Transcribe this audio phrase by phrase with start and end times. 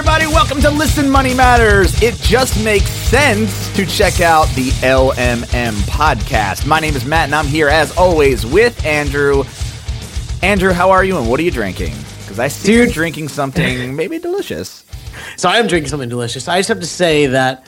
[0.00, 0.26] everybody.
[0.26, 2.02] Welcome to Listen Money Matters.
[2.02, 6.66] It just makes sense to check out the LMM podcast.
[6.66, 9.44] My name is Matt, and I'm here as always with Andrew.
[10.42, 11.94] Andrew, how are you, and what are you drinking?
[12.20, 14.86] Because I see you're drinking something maybe delicious.
[15.36, 16.48] So I am drinking something delicious.
[16.48, 17.66] I just have to say that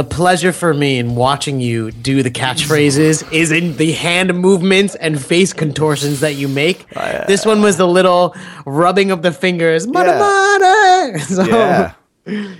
[0.00, 4.94] the pleasure for me in watching you do the catchphrases is in the hand movements
[4.94, 6.88] and face contortions that you make.
[7.28, 9.86] this one was the little rubbing of the fingers.
[9.86, 11.16] Yeah.
[11.18, 11.92] So, Yeah.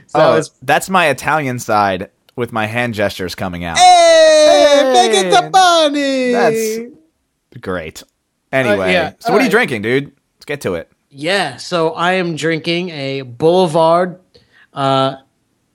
[0.07, 3.79] so Oh, that's my Italian side with my hand gestures coming out.
[3.79, 6.33] hey, make it the money.
[6.33, 8.03] That's great.
[8.53, 9.15] Anyway, yeah.
[9.19, 10.13] so what are you drinking, dude?
[10.37, 10.93] Let's get to it.
[11.09, 14.21] Yeah, so I am drinking a Boulevard
[14.75, 15.17] uh,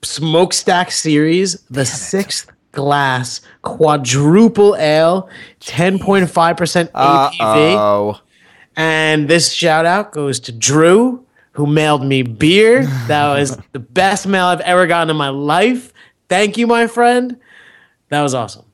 [0.06, 5.28] Smokestack Series, the sixth glass quadruple ale,
[5.60, 7.76] 10.5% ABV.
[7.76, 8.20] Oh,
[8.76, 12.86] And this shout out goes to Drew, who mailed me beer.
[13.08, 15.92] That was the best mail I've ever gotten in my life.
[16.28, 17.38] Thank you, my friend.
[18.10, 18.64] That was awesome.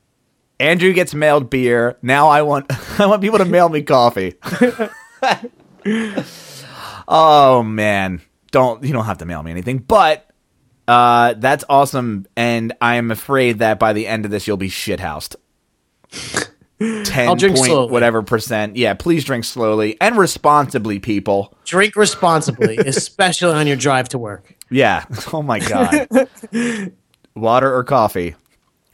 [0.58, 1.96] Andrew gets mailed beer.
[2.02, 2.66] Now I want
[3.00, 4.34] I want people to mail me coffee.
[7.08, 10.28] oh man, don't you don't have to mail me anything, but
[10.88, 14.68] uh, that's awesome, and I am afraid that by the end of this you'll be
[14.70, 15.36] shithoused.
[17.04, 17.92] Ten I'll drink point slowly.
[17.92, 18.74] whatever percent.
[18.76, 21.56] Yeah, please drink slowly and responsibly, people.
[21.64, 24.56] Drink responsibly, especially on your drive to work.
[24.70, 25.04] Yeah.
[25.32, 26.08] Oh my god.
[27.36, 28.34] Water or coffee,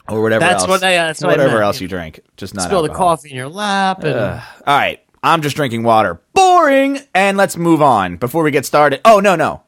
[0.08, 0.68] or whatever That's else.
[0.68, 1.62] what I- that's what I whatever meant.
[1.64, 4.04] else you drink, just not Spill the coffee in your lap.
[4.04, 6.20] And, All right, I'm just drinking water.
[6.34, 7.00] Boring.
[7.14, 9.00] And let's move on before we get started.
[9.06, 9.62] Oh no, no,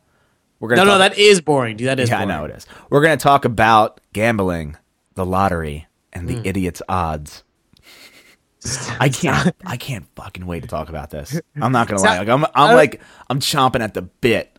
[0.60, 0.84] we're gonna.
[0.84, 1.88] no, no, that is boring, dude.
[1.88, 2.30] That is yeah, boring.
[2.30, 2.66] I know it is.
[2.90, 4.76] We're gonna talk about gambling,
[5.14, 6.46] the lottery, and the mm.
[6.46, 7.42] idiot's odds.
[9.00, 9.56] I can't.
[9.64, 11.40] I can't fucking wait to talk about this.
[11.60, 12.18] I'm not gonna lie.
[12.18, 12.46] Like, I'm.
[12.54, 13.00] I'm like.
[13.28, 14.56] I'm chomping at the bit.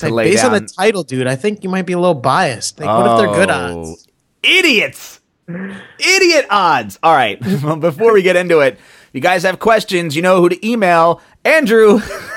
[0.00, 2.78] Like, based on the title, dude, I think you might be a little biased.
[2.78, 4.08] Like, what if they're good Oh, odds?
[4.42, 5.20] Idiots.
[5.48, 6.98] Idiot odds.
[7.02, 7.38] All right.
[7.62, 10.66] Well, Before we get into it, if you guys have questions, you know who to
[10.66, 11.20] email.
[11.44, 11.96] Andrew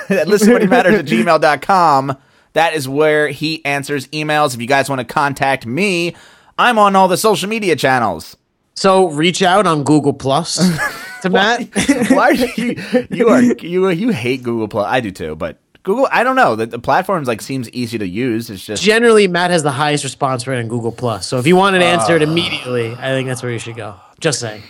[0.10, 2.18] at listenwhatmatters at gmail.com.
[2.56, 4.54] That is where he answers emails.
[4.56, 6.16] If you guys want to contact me,
[6.58, 8.36] I'm on all the social media channels.
[8.76, 10.56] So reach out on Google Plus
[11.22, 11.68] to Matt.
[12.12, 14.88] Why do you you are you you hate Google Plus?
[14.88, 16.56] I do too, but Google I don't know.
[16.56, 18.50] The, the platform's like seems easy to use.
[18.50, 21.28] It's just Generally, Matt has the highest response rate on Google Plus.
[21.28, 22.26] So if you want it answered Ah.
[22.26, 23.96] immediately, I think that's where you should go.
[24.20, 24.64] Just saying.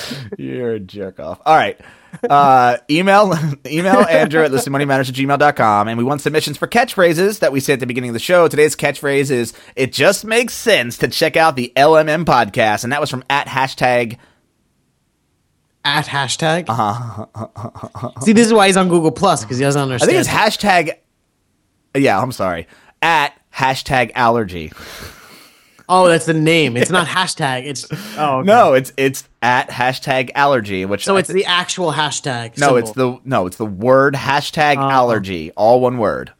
[0.38, 1.40] You're a jerk off.
[1.44, 1.80] All right.
[2.28, 3.32] Uh, email
[3.66, 5.88] email Andrew at listenmoneymatters at gmail.com.
[5.88, 8.48] And we want submissions for catchphrases that we say at the beginning of the show.
[8.48, 12.84] Today's catchphrase is It just makes sense to check out the LMM podcast.
[12.84, 14.18] And that was from at hashtag
[15.84, 16.66] At hashtag.
[18.22, 20.10] See, this is why he's on Google Plus because he doesn't understand.
[20.10, 20.92] I think it's hashtag
[21.96, 22.68] Yeah, I'm sorry.
[23.00, 24.70] At hashtag allergy.
[25.92, 26.76] Oh, that's the name.
[26.76, 27.66] It's not hashtag.
[27.66, 27.86] It's
[28.18, 28.46] oh okay.
[28.46, 32.58] No, it's it's at hashtag allergy, which So I it's the actual hashtag.
[32.58, 34.88] no, it's the no, it's the word hashtag uh-huh.
[34.88, 36.32] allergy, all one word.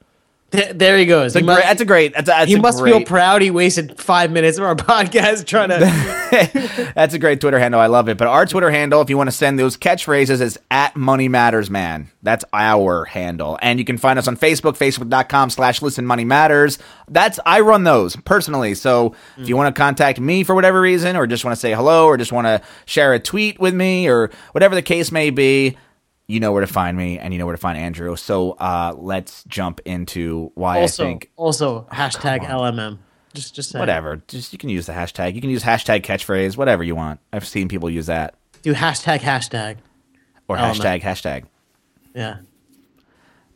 [0.52, 1.34] Th- there he goes.
[1.34, 2.14] He Great- must, that's a great.
[2.14, 3.42] That's a, that's he must great, feel proud.
[3.42, 6.22] He wasted five minutes of our podcast trying to.
[6.94, 7.80] That's a great Twitter handle.
[7.80, 8.16] I love it.
[8.16, 11.68] But our Twitter handle, if you want to send those catchphrases, is at Money Matters
[11.68, 12.10] Man.
[12.22, 13.58] That's our handle.
[13.60, 16.78] And you can find us on Facebook, facebook.com slash Listen Money Matters.
[17.08, 18.74] That's I run those personally.
[18.74, 19.58] So if you mm.
[19.58, 22.32] want to contact me for whatever reason, or just want to say hello, or just
[22.32, 25.76] want to share a tweet with me, or whatever the case may be,
[26.32, 28.16] you know where to find me and you know where to find Andrew.
[28.16, 32.98] So uh, let's jump into why also, I think also hashtag LMM.
[33.34, 33.80] Just, just saying.
[33.80, 34.22] whatever.
[34.28, 35.34] Just you can use the hashtag.
[35.34, 37.20] You can use hashtag catchphrase, whatever you want.
[37.32, 38.34] I've seen people use that.
[38.62, 39.76] Do hashtag hashtag.
[40.48, 40.74] Or LMM.
[40.74, 41.44] hashtag hashtag.
[42.14, 42.38] Yeah.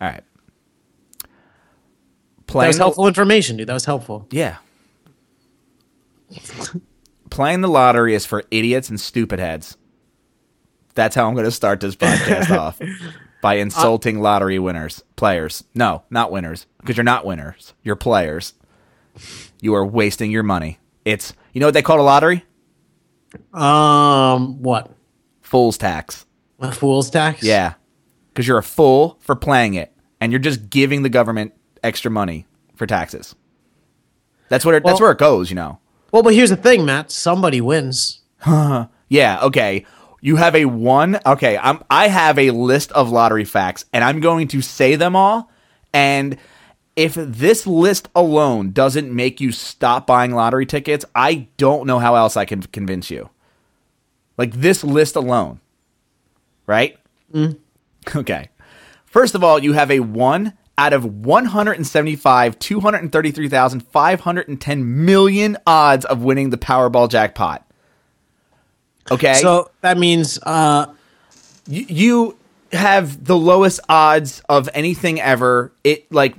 [0.00, 0.22] All right.
[1.22, 3.68] That Playing was the- helpful information, dude.
[3.68, 4.26] That was helpful.
[4.30, 4.56] Yeah.
[7.30, 9.76] Playing the lottery is for idiots and stupid heads.
[10.96, 12.80] That's how I'm going to start this podcast off
[13.42, 15.62] by insulting lottery winners, players.
[15.74, 17.74] No, not winners, because you're not winners.
[17.84, 18.54] You're players.
[19.60, 20.78] You are wasting your money.
[21.04, 22.44] It's you know what they call a lottery?
[23.52, 24.90] Um, what?
[25.42, 26.26] Fool's tax.
[26.58, 27.42] A fool's tax?
[27.42, 27.74] Yeah.
[28.32, 31.52] Because you're a fool for playing it, and you're just giving the government
[31.84, 33.34] extra money for taxes.
[34.48, 35.78] That's what it, that's where it goes, you know.
[36.10, 37.10] Well, but here's the thing, Matt.
[37.10, 38.22] Somebody wins.
[39.08, 39.86] Yeah, okay.
[40.26, 41.20] You have a one.
[41.24, 45.14] Okay, I'm I have a list of lottery facts and I'm going to say them
[45.14, 45.52] all
[45.94, 46.36] and
[46.96, 52.16] if this list alone doesn't make you stop buying lottery tickets, I don't know how
[52.16, 53.30] else I can convince you.
[54.36, 55.60] Like this list alone.
[56.66, 56.98] Right?
[57.32, 57.58] Mm.
[58.16, 58.48] Okay.
[59.04, 66.50] First of all, you have a 1 out of 175, 233,510 million odds of winning
[66.50, 67.65] the Powerball jackpot.
[69.10, 69.34] Okay.
[69.34, 70.86] So that means uh,
[71.68, 72.36] Y- you
[72.72, 75.72] have the lowest odds of anything ever.
[75.84, 76.34] It like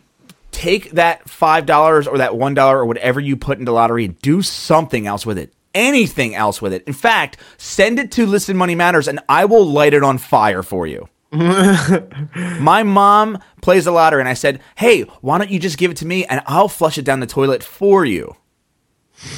[0.52, 4.20] take that five dollars or that one dollar or whatever you put into lottery and
[4.22, 5.54] do something else with it.
[5.74, 6.84] Anything else with it.
[6.86, 10.64] In fact, send it to Listen Money Matters and I will light it on fire
[10.64, 11.08] for you.
[11.32, 15.98] My mom plays the lottery and I said, Hey, why don't you just give it
[15.98, 18.36] to me and I'll flush it down the toilet for you?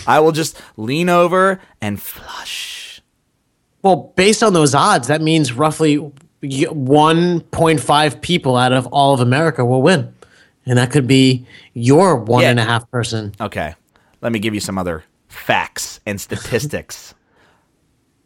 [0.06, 2.79] I will just lean over and flush.
[3.82, 5.98] Well, based on those odds, that means roughly
[6.42, 10.14] 1.5 people out of all of America will win,
[10.66, 12.50] and that could be your one Yeah.
[12.52, 13.34] and a half person.
[13.40, 13.74] Okay.
[14.22, 17.14] Let me give you some other facts and statistics.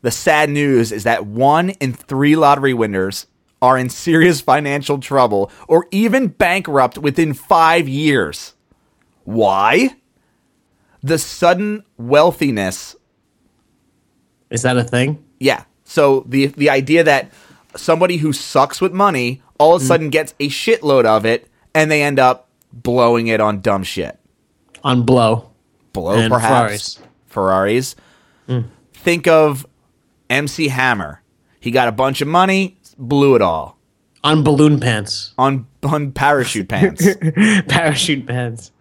[0.02, 3.26] the sad news is that one in three lottery winners
[3.62, 8.54] are in serious financial trouble or even bankrupt within five years.
[9.24, 9.96] Why?
[11.02, 12.98] The sudden wealthiness.
[14.50, 15.23] Is that a thing?
[15.44, 15.66] Yeah.
[15.84, 17.30] So the the idea that
[17.76, 19.88] somebody who sucks with money all of a mm.
[19.88, 24.18] sudden gets a shitload of it and they end up blowing it on dumb shit.
[24.86, 25.52] On blow.
[25.92, 27.96] blow And perhaps Ferraris.
[28.48, 28.70] Mm.
[28.94, 29.68] Think of
[30.30, 31.22] MC Hammer.
[31.60, 33.78] He got a bunch of money, blew it all
[34.24, 35.34] On balloon pants.
[35.38, 37.06] on on parachute pants.
[37.68, 38.72] Parachute pants.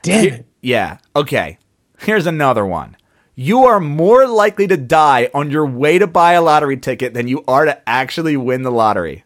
[0.00, 0.46] Damn it.
[0.62, 0.98] yeah.
[1.14, 1.58] Okay.
[1.98, 2.96] Here's another one.
[3.40, 7.28] You are more likely to die on your way to buy a lottery ticket than
[7.28, 9.22] you are to actually win the lottery.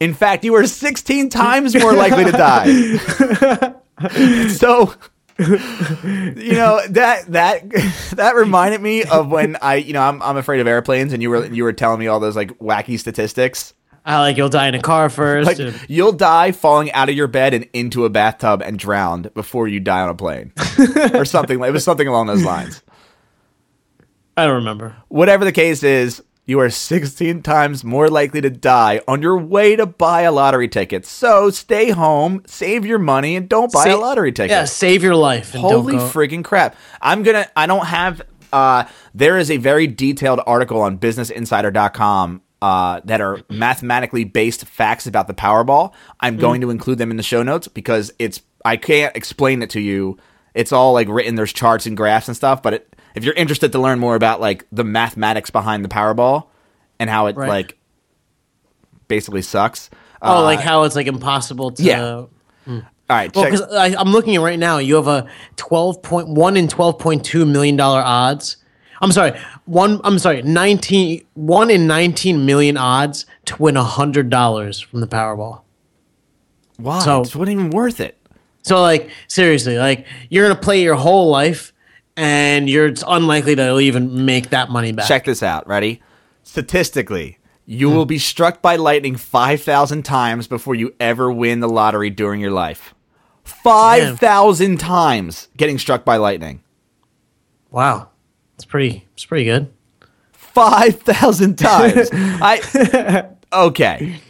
[0.00, 2.64] In fact, you are 16 times more likely to die.
[4.48, 4.94] so
[5.38, 7.70] you know that that
[8.16, 11.28] that reminded me of when I you know I'm I'm afraid of airplanes and you
[11.28, 13.74] were you were telling me all those like wacky statistics.
[14.06, 15.46] I like you'll die in a car first.
[15.46, 19.34] Like and- you'll die falling out of your bed and into a bathtub and drowned
[19.34, 20.52] before you die on a plane,
[21.12, 21.58] or something.
[21.58, 22.82] like It was something along those lines.
[24.42, 24.96] I don't remember.
[25.06, 29.76] Whatever the case is, you are 16 times more likely to die on your way
[29.76, 31.06] to buy a lottery ticket.
[31.06, 34.50] So stay home, save your money, and don't buy a lottery ticket.
[34.50, 35.54] Yeah, save your life.
[35.54, 36.08] And Holy don't go.
[36.08, 36.74] freaking crap.
[37.00, 38.20] I'm going to, I don't have,
[38.52, 42.42] uh, there is a very detailed article on businessinsider.com.
[42.60, 45.92] Uh, that are mathematically based facts about the Powerball.
[46.20, 49.70] I'm going to include them in the show notes because it's I can't explain it
[49.70, 50.16] to you.
[50.54, 51.34] It's all like written.
[51.34, 52.62] There's charts and graphs and stuff.
[52.62, 56.46] But it, if you're interested to learn more about like the mathematics behind the Powerball
[56.98, 57.48] and how it Right.
[57.48, 57.78] like
[59.08, 59.90] basically sucks.
[60.20, 61.82] Oh, uh, like how it's like impossible to.
[61.82, 62.02] yeah.
[62.10, 62.28] all
[63.10, 63.52] right, Well, check.
[63.52, 68.56] because I'm looking at right now, you have a 12.1 and 12.2 million dollar odds.
[69.00, 69.32] I'm sorry,
[69.64, 70.00] one.
[70.04, 75.62] I'm sorry, 19 one in 19 million odds to win hundred dollars from the Powerball.
[76.76, 77.00] Why?
[77.00, 78.16] so- it wasn't even worth it.
[78.62, 81.72] So like seriously, like you're gonna play your whole life,
[82.16, 85.06] and you're it's unlikely to even make that money back.
[85.06, 85.66] Check this out.
[85.66, 86.02] Ready?
[86.42, 87.96] Statistically, you hmm.
[87.96, 92.50] will be struck by lightning 5,000 times before you ever win the lottery during your
[92.50, 92.94] life.
[93.44, 96.62] 5,000 times getting struck by lightning.
[97.70, 98.10] Wow,
[98.54, 99.06] it's pretty.
[99.14, 99.72] It's pretty good.
[100.32, 102.10] 5,000 times.
[102.12, 104.20] I Okay.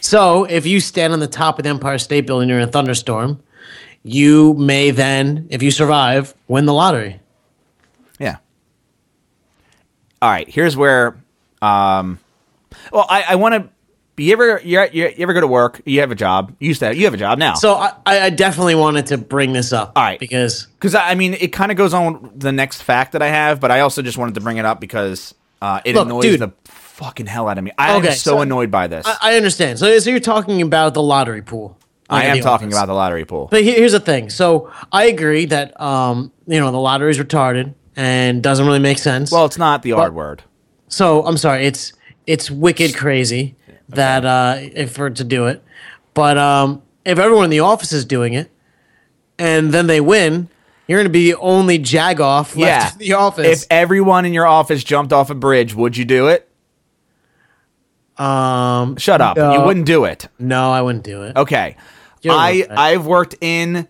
[0.00, 3.42] So if you stand on the top of the Empire State Building during a thunderstorm,
[4.06, 7.20] you may then, if you survive, win the lottery.
[8.18, 8.36] Yeah.
[10.22, 11.16] All right, here's where
[11.60, 12.18] um
[12.92, 13.68] well, I I want to
[14.22, 15.82] you ever you, you ever go to work?
[15.84, 16.54] You have a job.
[16.58, 17.54] You used to you have a job now.
[17.54, 19.92] So I, I definitely wanted to bring this up.
[19.96, 20.18] All right.
[20.18, 23.60] Because Because I mean, it kind of goes on the next fact that I have,
[23.60, 26.40] but I also just wanted to bring it up because uh, it Look, annoys dude.
[26.40, 27.72] the fucking hell out of me.
[27.76, 29.06] I am so, so- annoyed by this.
[29.06, 29.78] I, I understand.
[29.78, 31.76] So, so you're talking about the lottery pool.
[32.08, 33.48] I am talking about the lottery pool.
[33.50, 34.30] But here's the thing.
[34.30, 39.32] So I agree that um, you know the lottery's retarded and doesn't really make sense.
[39.32, 40.42] Well, it's not the R word.
[40.88, 41.66] so I'm sorry.
[41.66, 41.92] It's
[42.26, 43.56] it's wicked crazy
[43.88, 45.62] that uh, if for to do it,
[46.14, 48.50] but um, if everyone in the office is doing it,
[49.38, 50.48] and then they win,
[50.88, 52.92] you're going to be the only jagoff left Yeah.
[52.92, 53.62] in the office.
[53.62, 56.48] If everyone in your office jumped off a bridge, would you do it?
[58.18, 59.36] um, Shut up.
[59.36, 59.52] No.
[59.52, 60.28] You wouldn't do it.
[60.38, 61.36] no, I wouldn't do it.
[61.36, 61.76] Okay.
[62.34, 62.66] I.
[62.70, 63.88] I've worked in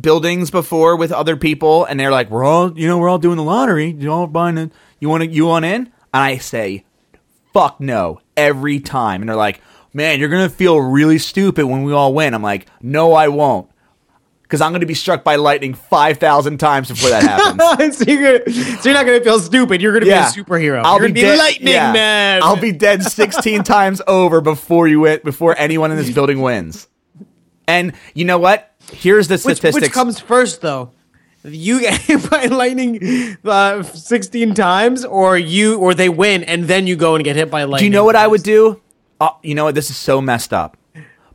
[0.00, 3.36] buildings before with other people and they're like, "We're all, you know, we're all doing
[3.36, 3.90] the lottery.
[3.90, 4.72] You all buying it.
[5.00, 6.84] You want to you want in?" And I say,
[7.52, 9.22] "Fuck no." Every time.
[9.22, 9.60] And they're like,
[9.92, 13.28] "Man, you're going to feel really stupid when we all win." I'm like, "No, I
[13.28, 13.70] won't."
[14.48, 17.98] Cuz I'm going to be struck by lightning 5,000 times before that happens.
[17.98, 19.80] so, you're gonna, so you're not going to feel stupid.
[19.80, 20.30] You're going to yeah.
[20.32, 20.82] be a superhero.
[20.84, 21.38] I'll you're be, gonna dead.
[21.38, 21.92] lightning yeah.
[21.92, 22.42] man.
[22.42, 26.88] I'll be dead 16 times over before you win before anyone in this building wins.
[27.66, 28.74] And you know what?
[28.92, 29.74] Here's the Which, statistics.
[29.74, 30.92] which comes first, though?
[31.44, 36.86] You get hit by lightning uh, 16 times, or you, or they win, and then
[36.86, 37.78] you go and get hit by lightning.
[37.78, 38.80] do you know what I would do?
[39.20, 39.74] Uh, you know what?
[39.74, 40.76] This is so messed up.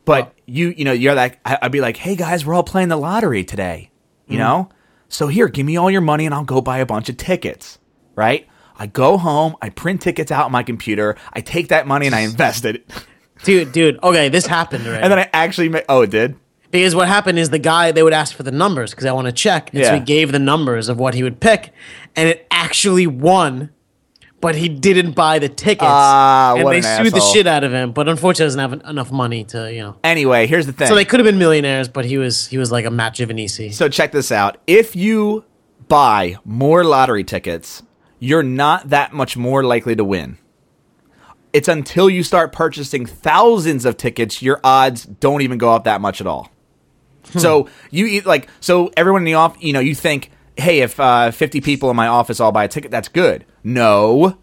[0.04, 2.88] But you, you know, you're like, I- I'd be like, hey guys, we're all playing
[2.88, 3.90] the lottery today.
[4.26, 4.38] You Mm-hmm.
[4.46, 4.68] know,
[5.08, 7.78] so here, give me all your money, and I'll go buy a bunch of tickets.
[8.16, 8.46] Right?
[8.78, 12.14] I go home, I print tickets out on my computer, I take that money and
[12.14, 12.90] I invest it,
[13.44, 13.72] dude?
[13.72, 15.02] Dude, okay, this happened already.
[15.02, 15.84] and then I actually make.
[15.88, 16.36] Oh, it did.
[16.70, 19.26] Because what happened is the guy they would ask for the numbers because I want
[19.26, 19.98] to check, and so Yeah.
[19.98, 21.72] he gave the numbers of what he would pick,
[22.14, 23.70] and it actually won,
[24.40, 27.90] but he didn't buy the tickets, Ah, and they sued the shit out of him.
[27.90, 29.96] But unfortunately, doesn't have en- enough money to you know.
[30.04, 30.86] Anyway, here's the thing.
[30.86, 33.72] So they could have been millionaires, but he was he was like a Matt Giovanisi.
[33.72, 34.58] So check this out.
[34.68, 35.44] If you
[35.88, 37.82] buy more lottery tickets,
[38.20, 40.38] you're not that much more likely to win.
[41.52, 46.00] It's until you start purchasing thousands of tickets, your odds don't even go up that
[46.00, 46.50] much at all.
[47.36, 50.98] So you eat like so everyone in the off, you know, you think, hey, if
[50.98, 53.44] uh, 50 people in my office all buy a ticket, that's good.
[53.62, 54.38] No,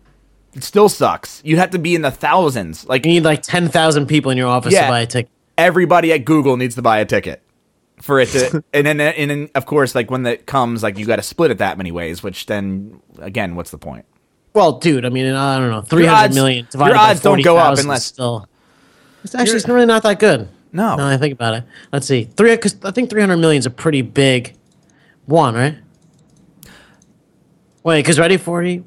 [0.54, 1.42] it still sucks.
[1.44, 2.86] You'd have to be in the thousands.
[2.88, 4.86] Like You need like ten thousand people in your office Yeah.
[4.86, 5.32] to buy a ticket.
[5.58, 7.42] everybody at Google needs to buy a ticket
[8.02, 11.06] for it to, and then and then of course like when that comes like you
[11.06, 14.06] got to split it that many ways, which then again, what's the point?
[14.54, 16.68] Well, dude, I mean, I don't know, three hundred odds- million.
[16.74, 18.48] your odds don't go up unless- still.
[19.24, 20.48] It's actually it's really not that good.
[20.72, 20.96] No.
[20.96, 21.64] Now I think about it.
[21.92, 22.52] Let's see, three.
[22.56, 24.56] Because I think three hundred million is a pretty big
[25.26, 25.78] one, right?
[27.84, 28.84] Wait, because ready forty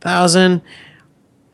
[0.00, 0.62] thousand.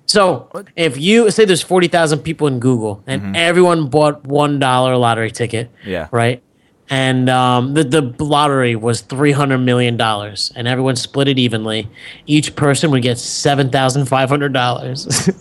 [0.06, 4.96] So if you say there's forty thousand people in Google and everyone bought one dollar
[4.96, 5.90] lottery ticket, Mm-hmm.
[5.90, 6.08] Yeah.
[6.12, 6.42] right,
[6.90, 11.88] and um, the the lottery was three hundred million dollars, and everyone split it evenly,
[12.26, 15.30] each person would get seven thousand five hundred dollars.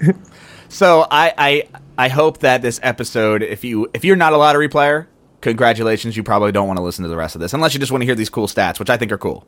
[0.74, 1.68] So I I
[2.00, 5.08] I hope that this episode, if you if you're not a lottery player,
[5.40, 7.92] congratulations, you probably don't want to listen to the rest of this unless you just
[7.92, 9.46] want to hear these cool stats, which I think are cool.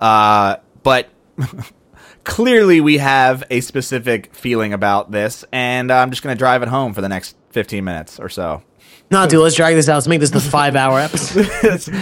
[0.00, 1.08] Uh, but
[2.24, 6.94] clearly we have a specific feeling about this, and I'm just gonna drive it home
[6.94, 8.62] for the next 15 minutes or so.
[9.12, 9.94] No, dude, let's drag this out.
[9.94, 11.94] Let's make this the five hour episode.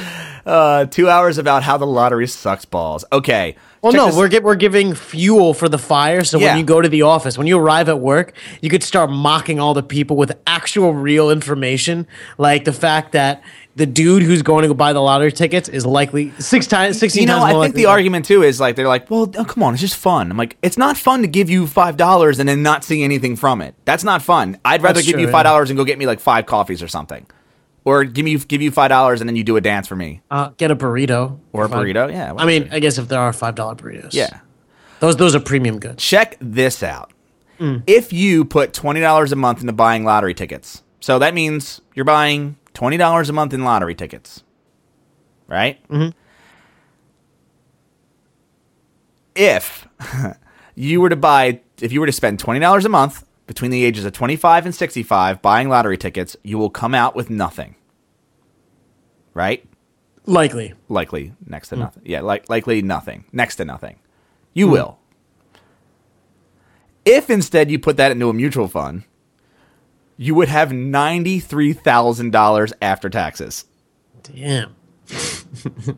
[0.47, 3.05] Uh, two hours about how the lottery sucks balls.
[3.12, 3.57] Okay.
[3.82, 6.22] Well, check no, this- we're we're giving fuel for the fire.
[6.25, 6.49] So Yeah.
[6.49, 9.58] when you go to the office, when you arrive at work, you could start mocking
[9.58, 12.06] all the people with actual real information,
[12.37, 13.42] like the fact that
[13.76, 17.22] the dude who's going to go buy the lottery tickets is likely six times, sixteen
[17.22, 19.30] you know, times I more think likely the argument too is like they're like, well,
[19.38, 20.30] oh, come on, it's just fun.
[20.30, 23.37] I'm like, it's not fun to give you five dollars and then not see anything
[23.37, 23.75] from it.
[23.87, 24.58] That's not fun.
[24.64, 25.32] I'd rather That's give true, you yeah.
[25.32, 27.25] five dollars and go get me like five coffees or something,
[27.90, 30.20] or give me give you five dollars and then you do a dance for me
[30.30, 32.11] Uh, get a burrito or a burrito.
[32.12, 34.40] Yeah, I mean, I guess if there are five dollar burritos, yeah.
[35.00, 36.02] those those are premium goods.
[36.02, 37.12] Check this out.
[37.59, 37.82] Mm.
[37.87, 42.04] If you put twenty dollars a month into buying lottery tickets, so that means you're
[42.04, 44.42] buying twenty dollars a month in lottery tickets,
[45.49, 45.82] right?
[45.88, 46.16] Mm-hmm.
[49.35, 49.88] If
[50.75, 53.85] you were to buy, if you were to spend twenty dollars a month between the
[53.85, 57.75] ages of twenty-five and sixty-five buying lottery tickets, you will come out with nothing,
[59.34, 59.66] right?
[60.26, 61.82] Likely, likely next to hmm.
[61.82, 62.02] nothing.
[62.06, 63.99] Yeah, like likely nothing, next to nothing.
[64.52, 64.72] You hmm.
[64.72, 64.99] will.
[67.04, 69.04] If instead you put that into a mutual fund,
[70.16, 73.64] you would have ninety-three thousand dollars after taxes.
[74.22, 74.76] damn.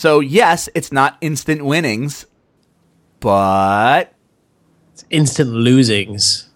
[0.00, 2.24] So yes, it's not instant winnings,
[3.20, 4.14] but
[4.94, 6.46] It's instant losings.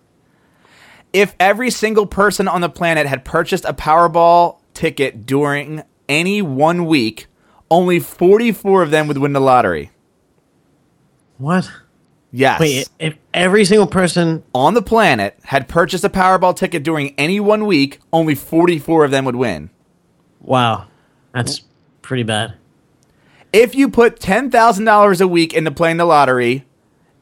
[1.13, 6.87] if every single person on the planet had purchased a Powerball ticket during any one
[6.87, 7.27] week,
[7.71, 9.91] only forty-four of them would win the lottery.
[11.39, 11.71] What?
[12.37, 12.59] Yes.
[12.59, 17.39] Wait, if every single person on the planet had purchased a Powerball ticket during any
[17.39, 19.71] one week, only 44 of them would win.
[20.41, 20.89] Wow,
[21.33, 21.61] that's
[22.03, 22.55] pretty bad.
[23.53, 26.67] If you put $10,000 a week into playing the lottery,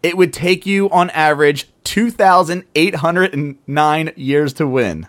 [0.03, 5.09] it would take you on average 2,809 years to win.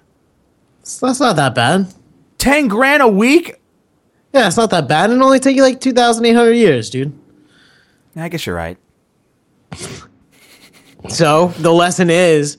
[0.81, 1.93] So that's not that bad.
[2.43, 3.55] 10 grand a week?
[4.33, 5.09] Yeah, it's not that bad.
[5.09, 7.17] It'll only take you like 2,800 years, dude.
[8.17, 8.77] I guess you're right.
[11.09, 12.57] So the lesson is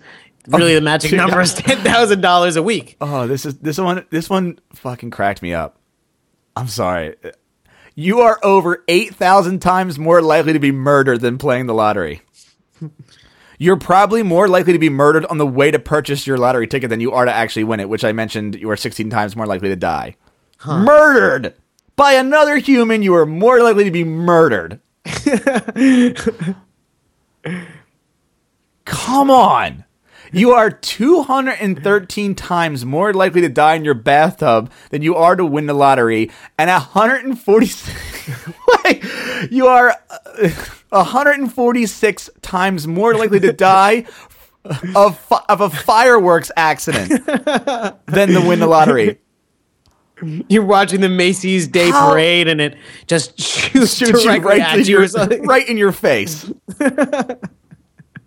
[0.49, 2.95] really the magic dude, number is $10,000 a week.
[3.01, 5.79] Oh, this is this one this one fucking cracked me up.
[6.55, 7.17] I'm sorry.
[7.95, 12.21] You are over 8,000 times more likely to be murdered than playing the lottery.
[13.65, 16.91] You're probably more likely to be murdered on the way to purchase your lottery ticket
[16.91, 19.47] than you are to actually win it, which I mentioned you are 16 times more
[19.47, 20.17] likely to die.
[20.67, 21.55] Murdered
[21.97, 24.81] by another human, you are more likely to be murdered.
[28.85, 29.85] Come on.
[30.31, 35.47] You are 213 times more likely to die in your bathtub than you are to
[35.47, 37.67] win the lottery, and 140.
[39.51, 40.49] You are uh,
[40.91, 44.05] 146 times more likely to die
[44.95, 47.25] of fi- of a fireworks accident
[48.07, 49.19] than to win the lottery.
[50.49, 54.87] You're watching the Macy's Day How- Parade, and it just shoots, Shoots you right, at
[54.87, 55.07] you your,
[55.43, 56.45] right in your face.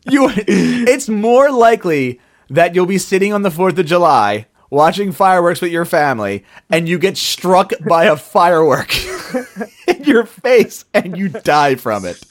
[0.09, 2.19] you, it's more likely
[2.49, 6.89] that you'll be sitting on the Fourth of July watching fireworks with your family, and
[6.89, 8.93] you get struck by a firework
[9.87, 12.23] in your face, and you die from it.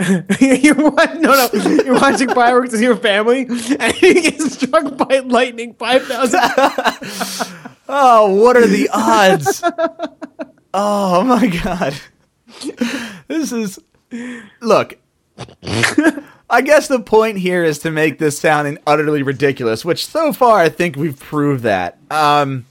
[0.40, 1.48] you're no, no.
[1.52, 6.40] You're watching fireworks with your family, and you get struck by lightning five thousand.
[7.92, 9.64] Oh, what are the odds?
[10.72, 11.94] Oh my god.
[13.26, 13.80] This is
[14.60, 14.96] Look.
[16.48, 20.58] I guess the point here is to make this sound utterly ridiculous, which so far
[20.58, 21.98] I think we've proved that.
[22.12, 22.66] Um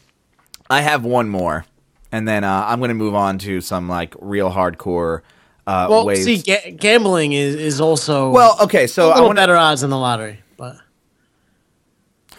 [0.70, 1.66] I have one more.
[2.12, 5.22] And then uh, I'm going to move on to some like real hardcore
[5.68, 6.24] uh Well, ways.
[6.26, 9.98] see, ga- gambling is is also well, okay, so I want better odds in the
[9.98, 10.78] lottery, but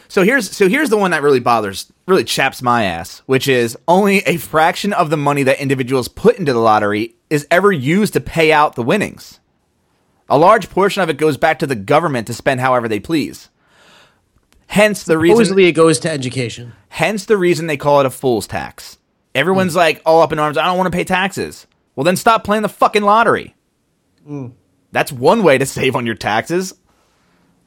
[0.09, 3.79] So here's so here's the one that really bothers really chaps my ass, which is
[3.87, 8.13] only a fraction of the money that individuals put into the lottery is ever used
[8.15, 9.39] to pay out the winnings.
[10.29, 13.49] A large portion of it goes back to the government to spend however they please.
[14.69, 16.73] Hence the reason supposedly it goes to education.
[16.89, 18.99] hence the reason they call it a fool's tax.
[19.35, 21.67] Everyone's like all up in arms, I don't want to pay taxes.
[21.97, 23.55] Well then stop playing the fucking lottery.
[24.93, 26.75] That's one way to save on your taxes.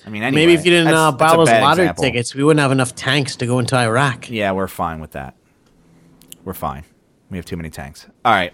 [0.05, 2.03] I mean, anyway, Maybe if you didn't uh, buy those lottery example.
[2.03, 4.29] tickets, we wouldn't have enough tanks to go into Iraq.
[4.29, 5.35] Yeah, we're fine with that.
[6.43, 6.83] We're fine.
[7.29, 8.05] We have too many tanks.
[8.25, 8.53] All right.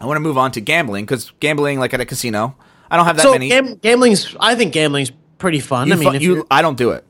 [0.00, 2.56] I want to move on to gambling because gambling, like at a casino,
[2.90, 3.48] I don't have that so many.
[3.50, 5.86] gam- gambling's, I think gambling's pretty fun.
[5.86, 7.04] you I mean, fu- if you, I don't do it.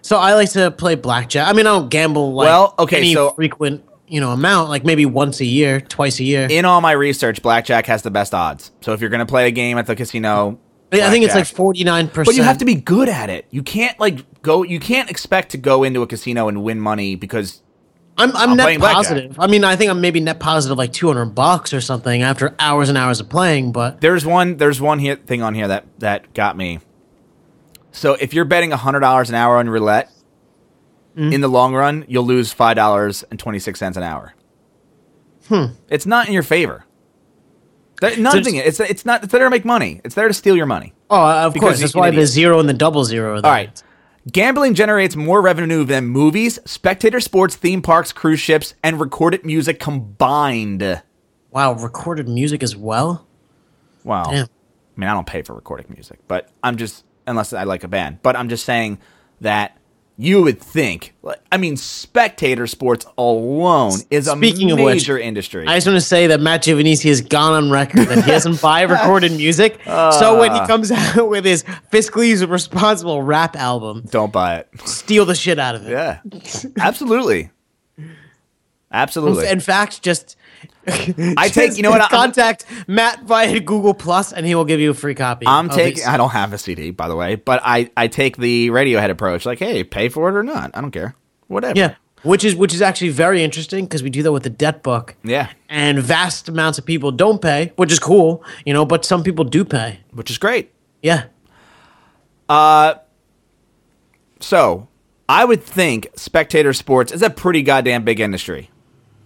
[0.00, 1.46] so I like to play blackjack.
[1.46, 4.84] I mean, I don't gamble like Well, okay, any so- frequent, you know, amount, like
[4.84, 6.46] maybe once a year, twice a year.
[6.50, 8.70] In all my research, blackjack has the best odds.
[8.82, 10.60] So if you're going to play a game at the casino,
[10.92, 12.26] I think it's like forty nine percent.
[12.26, 13.46] But you have to be good at it.
[13.50, 14.62] You can't like go.
[14.64, 17.62] You can't expect to go into a casino and win money because
[18.18, 18.96] I'm, I'm, I'm net playing blackjack.
[18.96, 19.40] positive.
[19.40, 22.90] I mean, I think I'm maybe net positive like 200 bucks or something after hours
[22.90, 23.72] and hours of playing.
[23.72, 26.80] But there's one there's one here, thing on here that that got me.
[27.92, 30.10] So if you're betting hundred dollars an hour on roulette,
[31.16, 31.32] Mm-hmm.
[31.32, 34.34] in the long run, you'll lose five dollars and twenty six cents an hour.
[35.48, 35.66] Hmm.
[35.90, 36.84] It's not in your favor.
[38.00, 38.56] That, nothing.
[38.56, 39.22] It's it's not.
[39.22, 40.00] It's there to make money.
[40.04, 40.94] It's there to steal your money.
[41.10, 43.34] oh, of course, that's why the zero and the double zero.
[43.34, 43.50] Are there.
[43.50, 43.82] All right.
[44.30, 49.80] Gambling generates more revenue than movies, spectator sports, theme parks, cruise ships, and recorded music
[49.80, 51.02] combined.
[51.50, 53.26] Wow, recorded music as well.
[54.04, 54.24] Wow.
[54.30, 54.46] Damn.
[54.46, 57.88] I mean, I don't pay for recording music, but I'm just unless I like a
[57.88, 58.20] band.
[58.22, 58.98] But I'm just saying
[59.40, 59.76] that
[60.18, 61.14] you would think.
[61.50, 65.66] I mean, spectator sports alone is a Speaking of which, major industry.
[65.66, 68.60] I just want to say that Matt Giovanisi has gone on record that he doesn't
[68.60, 69.80] buy recorded music.
[69.86, 70.10] Ah.
[70.10, 74.68] so when he comes out with his fiscally responsible rap album, don't buy it.
[74.84, 75.90] steal the shit out of it.
[75.90, 76.20] Yeah,
[76.78, 77.50] absolutely,
[78.92, 79.48] absolutely.
[79.48, 80.36] In fact, just
[80.86, 81.76] I take.
[81.76, 82.10] You know what?
[82.10, 85.46] Contact Matt via Google Plus, and he will give you a free copy.
[85.46, 86.04] I'm taking.
[86.04, 89.46] I don't have a CD, by the way, but I I take the Radiohead approach.
[89.46, 90.70] Like, hey, pay for it or not.
[90.74, 91.14] I don't care.
[91.48, 91.78] Whatever.
[91.78, 94.82] Yeah, which is which is actually very interesting because we do that with the debt
[94.82, 95.14] book.
[95.24, 95.50] Yeah.
[95.68, 98.84] and vast amounts of people don't pay, which is cool, you know.
[98.84, 100.00] But some people do pay.
[100.12, 100.72] Which is great.
[101.02, 101.24] Yeah,
[102.48, 102.94] Uh.
[104.40, 104.88] So,
[105.28, 108.70] I would think spectator sports is a pretty goddamn big industry.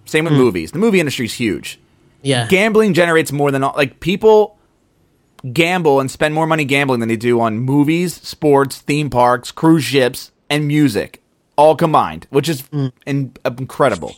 [0.07, 0.73] Same with movies.
[0.73, 1.79] The movie industry is huge.
[2.23, 2.47] yeah.
[2.49, 4.57] Gambling generates more than all, like people
[5.53, 9.85] gamble and spend more money gambling than they do on movies, sports, theme parks, cruise
[9.85, 11.23] ships, and music,
[11.57, 12.65] all combined, which is
[13.05, 14.15] in, incredible.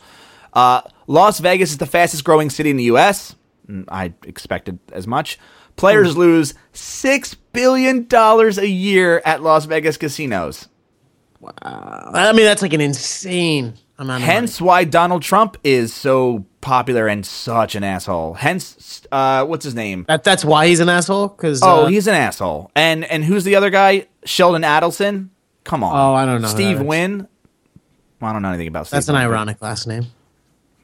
[0.53, 3.35] Uh, Las Vegas is the fastest growing city in the U.S.
[3.69, 5.39] Mm, I expected as much.
[5.77, 10.69] Players lose six billion dollars a year at Las Vegas casinos.
[11.41, 11.53] Wow.
[11.63, 17.75] I mean, that's like an insane Hence why Donald Trump is so popular and such
[17.75, 18.35] an asshole.
[18.35, 20.05] Hence, uh, what's his name?
[20.09, 21.29] that that's why he's an asshole.
[21.29, 22.71] Because Oh, he's an asshole.
[22.77, 24.07] And and who's the other guy?
[24.25, 25.31] Sheldon Adelson.
[25.65, 25.95] Come on.
[25.97, 26.89] Oh, I don't know Steve that is.
[26.89, 27.29] Wynn.
[28.21, 28.87] Well, I don't know anything about.
[28.87, 30.07] Steve that's an Wynn, ironic last name.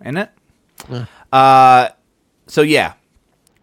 [0.00, 0.30] isn't it?
[1.32, 1.88] Uh,
[2.46, 2.94] so yeah,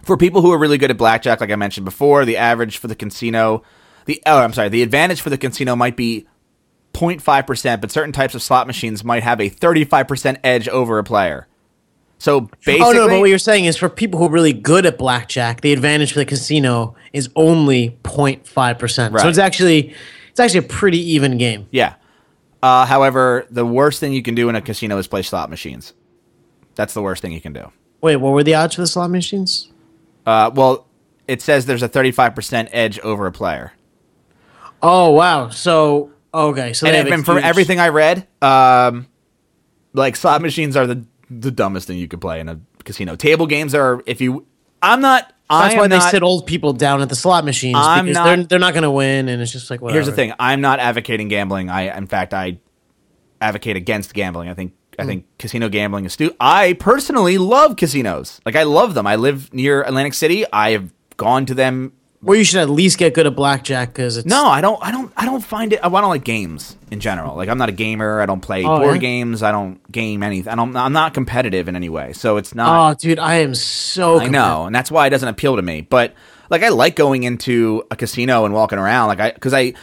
[0.03, 2.87] for people who are really good at blackjack, like I mentioned before, the average for
[2.87, 3.63] the casino,
[4.05, 6.25] the oh, I'm sorry, the advantage for the casino might be
[6.93, 10.97] 0.5 percent, but certain types of slot machines might have a 35 percent edge over
[10.97, 11.47] a player.
[12.17, 14.85] So basically, oh no, but what you're saying is for people who are really good
[14.85, 19.19] at blackjack, the advantage for the casino is only 0.5 percent.
[19.19, 19.95] So it's actually
[20.29, 21.67] it's actually a pretty even game.
[21.71, 21.95] Yeah.
[22.61, 25.93] Uh, however, the worst thing you can do in a casino is play slot machines.
[26.75, 27.71] That's the worst thing you can do.
[28.01, 29.69] Wait, what were the odds for the slot machines?
[30.25, 30.85] Uh, well,
[31.27, 33.73] it says there's a 35% edge over a player.
[34.83, 35.49] Oh wow!
[35.49, 39.07] So okay, so And, and from everything I read, um,
[39.93, 43.15] like slot machines are the the dumbest thing you could play in a casino.
[43.15, 44.45] Table games are if you.
[44.81, 45.33] I'm not.
[45.49, 48.23] That's why they not, sit old people down at the slot machines I'm because not-
[48.25, 49.95] they're they're not going to win, and it's just like whatever.
[49.97, 50.33] Here's the thing.
[50.39, 51.69] I'm not advocating gambling.
[51.69, 52.59] I, in fact, I
[53.41, 54.47] advocate against gambling.
[54.49, 55.01] I think Hmm.
[55.01, 56.35] I think casino gambling is stu.
[56.39, 58.41] I personally love casinos.
[58.45, 59.07] Like I love them.
[59.07, 60.45] I live near Atlantic City.
[60.51, 61.93] I have gone to them.
[62.23, 64.77] Well, you should at least get good at blackjack because it's No, I don't.
[64.83, 65.11] I don't.
[65.17, 65.79] I don't find it.
[65.83, 67.35] I don't like games in general.
[67.35, 68.21] Like I'm not a gamer.
[68.21, 69.01] I don't play Oh, board yeah?
[69.01, 69.41] games.
[69.41, 70.53] I don't game anything.
[70.53, 70.75] I don't.
[70.75, 72.13] I'm not competitive in any way.
[72.13, 72.91] So it's not.
[72.91, 74.19] Oh, dude, I am so.
[74.19, 75.81] I know, and that's why it doesn't appeal to me.
[75.81, 76.13] But
[76.51, 79.73] like, I like going into a casino and walking around, like I because I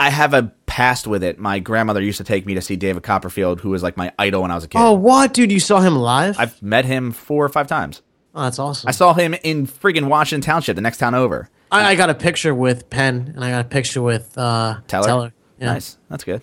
[0.00, 1.38] I have a past with it.
[1.38, 4.42] My grandmother used to take me to see David Copperfield, who was like my idol
[4.42, 4.80] when I was a kid.
[4.80, 5.52] Oh, what, dude?
[5.52, 6.40] You saw him live?
[6.40, 8.02] I've met him four or five times.
[8.38, 8.88] Oh, that's awesome.
[8.88, 11.50] I saw him in friggin' Washington Township, the next town over.
[11.70, 15.06] I, I got a picture with Penn, and I got a picture with uh, Teller,
[15.06, 15.32] Teller.
[15.58, 15.66] Yeah.
[15.72, 16.42] nice, that's good.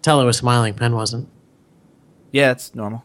[0.00, 0.74] Teller was smiling.
[0.74, 1.28] Penn wasn't.
[2.32, 3.04] Yeah, it's normal.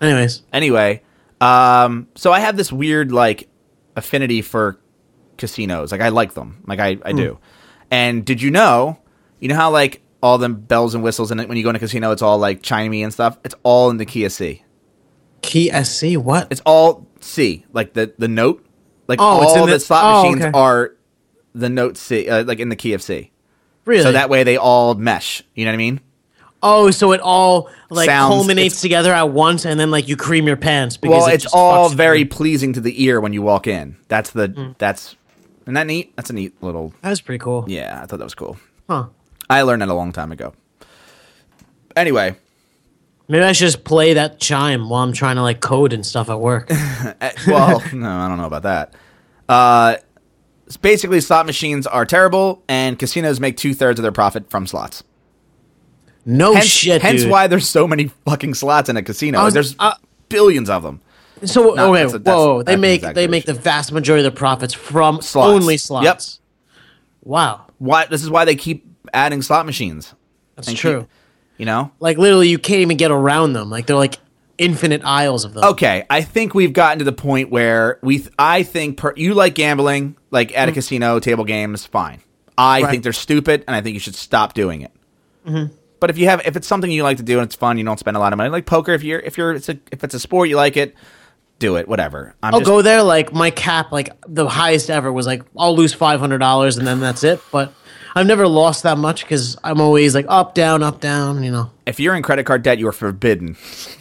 [0.00, 1.02] Anyways, Anyway,
[1.40, 3.48] um, so I have this weird like
[3.96, 4.78] affinity for
[5.36, 5.90] casinos.
[5.90, 6.62] Like I like them.
[6.66, 7.38] Like I, I do.
[7.90, 8.98] And did you know?
[9.40, 11.78] You know how like all the bells and whistles and when you go in a
[11.78, 13.38] casino, it's all like chimey and stuff.
[13.44, 14.64] It's all in the key of C.
[15.42, 16.14] Key SC.
[16.14, 16.48] What?
[16.50, 18.64] It's all C, like the the note.
[19.06, 20.50] Like Oh, it's all in the, the- slot oh, machines okay.
[20.58, 20.94] are
[21.54, 23.30] the note C, uh, like in the key of C.
[23.86, 24.02] really?
[24.02, 25.42] So that way they all mesh.
[25.54, 26.00] You know what I mean?
[26.62, 30.46] oh, so it all like Sounds- culminates together at once, and then like you cream
[30.46, 32.36] your pants because Well, it it's all very everything.
[32.36, 33.96] pleasing to the ear when you walk in.
[34.08, 34.72] That's the Hmm.
[34.78, 35.16] that's
[35.62, 36.14] isn't that neat?
[36.16, 37.64] That's a neat little That was pretty cool.
[37.68, 38.00] yeah.
[38.02, 38.56] I thought that was cool.
[38.90, 39.06] Huh.
[39.50, 40.52] I learned that a long time ago.
[41.96, 42.36] Anyway,
[43.28, 46.30] Maybe I should just play that chime while I'm trying to like code and stuff
[46.30, 46.68] at work.
[46.70, 48.94] eh, well, no, I don't know about that.
[49.48, 49.96] Uh,
[50.80, 55.04] basically, slot machines are terrible, and casinos make two thirds of their profit from slots.
[56.24, 57.30] No Hence, shit, hence dude.
[57.30, 59.42] why there's so many fucking slots in a casino.
[59.44, 59.94] Was- there's uh,
[60.28, 61.00] billions of them.
[61.44, 64.32] So No, okay, that's a- that's- whoa, they make they make the vast majority of
[64.32, 65.48] the profits from Slots.
[65.48, 66.04] only slots.
[66.04, 66.20] Yep.
[67.22, 68.06] Wow, Why?
[68.06, 70.14] This is why they keep adding slot machines.
[70.56, 71.00] that's true.
[71.02, 71.08] keep-
[71.58, 71.92] you know.
[72.00, 73.68] Like literally, you can't even get around them.
[73.68, 74.18] Like they're like
[74.56, 75.64] infinite aisles of them.
[75.64, 78.18] Okay, I think we've gotten to the point where we.
[78.18, 80.74] Th- I think per- you like gambling, like at a mm-hmm.
[80.74, 82.20] casino, table games, fine.
[82.56, 82.90] I Right.
[82.90, 84.92] think they're stupid, and I think you should stop doing it.
[85.46, 85.74] Mm-hmm.
[86.00, 87.84] But if you have, if it's something you like to do and it's fun, you
[87.84, 88.50] don't spend a lot of money.
[88.50, 90.94] Like poker, if you're, if you're, it's a, if it's a sport you like it,
[91.58, 91.88] do it.
[91.88, 92.34] Whatever.
[92.42, 93.02] I'm I'll just, go there.
[93.02, 96.86] Like my cap, like the highest ever was like I'll lose five hundred dollars and
[96.86, 97.40] then that's it.
[97.50, 97.72] But
[98.18, 101.42] I've never lost that much because I'm always like up, down, up, down.
[101.42, 101.70] You know.
[101.86, 103.56] If you're in credit card debt, you are forbidden.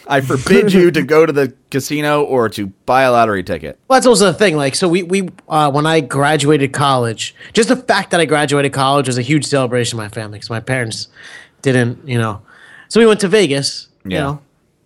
[0.07, 3.79] I forbid you to go to the casino or to buy a lottery ticket.
[3.87, 4.55] Well, that's also the thing.
[4.57, 8.73] Like, so we we uh, when I graduated college, just the fact that I graduated
[8.73, 11.07] college was a huge celebration in my family because my parents
[11.61, 12.41] didn't, you know.
[12.89, 14.21] So we went to Vegas, you Yeah.
[14.21, 14.41] know,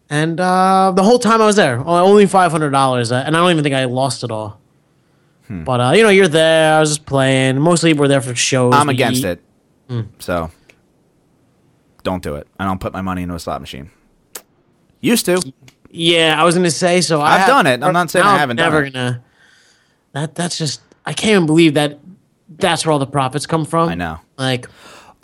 [0.09, 3.39] and uh, the whole time I was there, only five hundred dollars, uh, and I
[3.39, 4.60] don't even think I lost it all.
[5.51, 5.63] Hmm.
[5.65, 6.75] But uh, you know, you're there.
[6.75, 7.59] I was just playing.
[7.59, 8.73] Mostly, we're there for shows.
[8.73, 9.39] I'm against eat.
[9.89, 10.05] it.
[10.19, 10.49] So
[12.03, 12.47] don't do it.
[12.59, 13.91] I don't put my money into a slot machine.
[15.01, 15.41] Used to.
[15.89, 17.01] Yeah, I was gonna say.
[17.01, 17.83] So I I've have- done it.
[17.83, 18.93] I'm not saying I haven't done Never it.
[18.93, 19.23] gonna.
[20.13, 20.81] That that's just.
[21.05, 21.99] I can't even believe that.
[22.47, 23.89] That's where all the profits come from.
[23.89, 24.19] I know.
[24.37, 24.67] Like,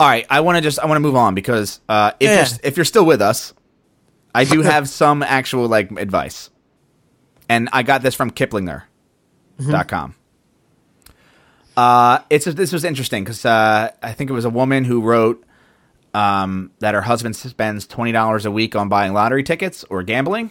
[0.00, 2.36] All right, I want to just I want to move on because uh, if Yeah.
[2.46, 3.54] you're, if you're still with us,
[4.34, 6.50] I do have some actual like advice,
[7.48, 10.14] and I got this from Kiplinger.com.
[11.78, 15.44] Uh, it's this was interesting because uh, I think it was a woman who wrote
[16.12, 20.50] um, that her husband spends twenty dollars a week on buying lottery tickets or gambling,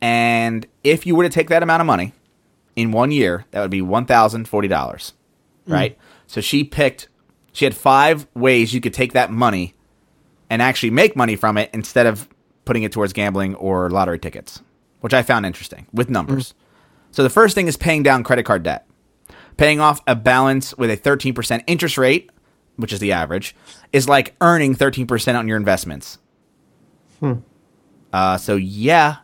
[0.00, 2.14] and if you were to take that amount of money
[2.74, 5.12] in one year, that would be one thousand forty dollars,
[5.68, 5.96] right?
[6.26, 7.06] So she picked.
[7.52, 9.72] She had five ways you could take that money
[10.50, 12.28] and actually make money from it instead of
[12.64, 14.62] putting it towards gambling or lottery tickets,
[15.00, 16.54] which I found interesting with numbers.
[17.12, 18.84] So the first thing is paying down credit card debt.
[19.62, 22.30] Paying off a balance with a 13% interest rate,
[22.74, 23.54] which is the average,
[23.92, 26.18] is like earning 13% on your investments.
[27.20, 27.34] Hmm.
[28.12, 29.18] Uh, so yeah,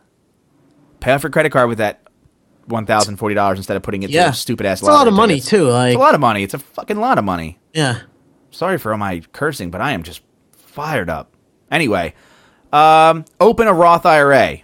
[1.01, 2.07] pay off your credit card with that
[2.69, 4.27] $1,040 instead of putting it Yeah.
[4.27, 6.43] to stupid ass It's a lot of money, too, like- it's a lot of money.
[6.43, 7.97] It's a fucking lot of money yeah.
[8.49, 10.21] sorry for all my cursing, but I am just
[10.55, 11.33] fired up.
[11.69, 12.13] Anyway,
[12.71, 14.59] um, open a Roth IRA.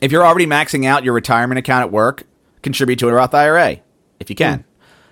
[0.00, 2.22] If you're already maxing out your retirement account at work,
[2.62, 3.80] contribute to a Roth IRA
[4.24, 4.64] if you can.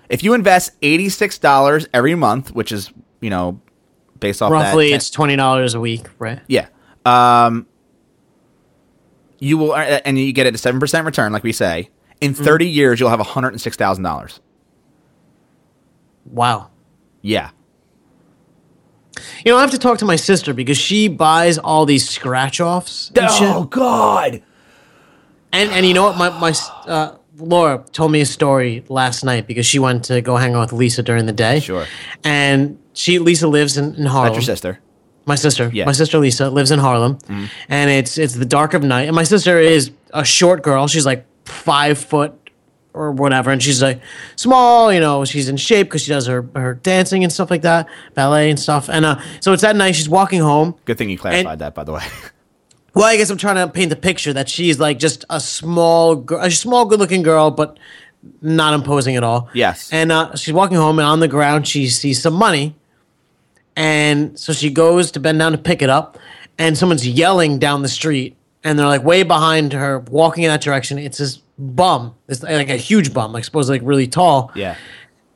[0.09, 3.61] If you invest eighty six dollars every month, which is you know
[4.19, 6.41] based off Roughly, that, it's twenty dollars a week, right?
[6.47, 6.67] yeah.
[7.05, 7.67] Um,
[9.39, 11.89] you will, uh, and you get it a seven percent return, like we say.
[12.21, 12.43] In Mm-hmm.
[12.43, 14.39] thirty years, you'll have one hundred and six thousand dollars.
[16.25, 16.69] Wow.
[17.21, 17.51] Yeah,
[19.45, 22.59] You know, I have to talk to my sister because she buys all these scratch
[22.59, 23.11] offs.
[23.15, 23.47] And, shit.
[23.49, 24.41] Oh, God!
[25.53, 26.17] and and you know what?
[26.17, 26.53] My my
[26.85, 30.71] uh, Laura told me a story last night because she went to go hang out
[30.71, 31.59] with Lisa during the day.
[31.59, 31.85] Sure.
[32.23, 34.33] And she Lisa lives in, in Harlem.
[34.33, 34.79] That's your sister.
[35.25, 35.85] My sister, Yeah.
[35.85, 37.17] My sister Lisa lives in Harlem,
[37.69, 39.03] and it's it's the dark of night.
[39.03, 40.87] And my sister is a short girl.
[40.87, 42.33] She's like five foot
[42.93, 44.01] or whatever, and she's like
[44.35, 44.91] small.
[44.91, 47.87] You know, she's in shape because she does her her dancing and stuff like that,
[48.15, 48.89] ballet and stuff.
[48.89, 49.95] And uh, so it's that night.
[49.95, 50.75] She's walking home.
[50.83, 52.03] Good thing you clarified that, by the way.
[52.93, 56.25] Well, I guess I'm trying to paint the picture that she's like just a small,
[56.39, 57.77] a small, good-looking girl, but
[58.41, 59.49] not imposing at all.
[59.53, 59.91] Yes.
[59.91, 62.75] And uh, she's walking home, and on the ground she sees some money,
[63.75, 66.17] and so she goes to bend down to pick it up,
[66.57, 70.61] and someone's yelling down the street, and they're like way behind her, walking in that
[70.61, 70.97] direction.
[70.99, 74.51] It's this bum, it's like a huge bum, like supposed like really tall.
[74.55, 74.75] yeah.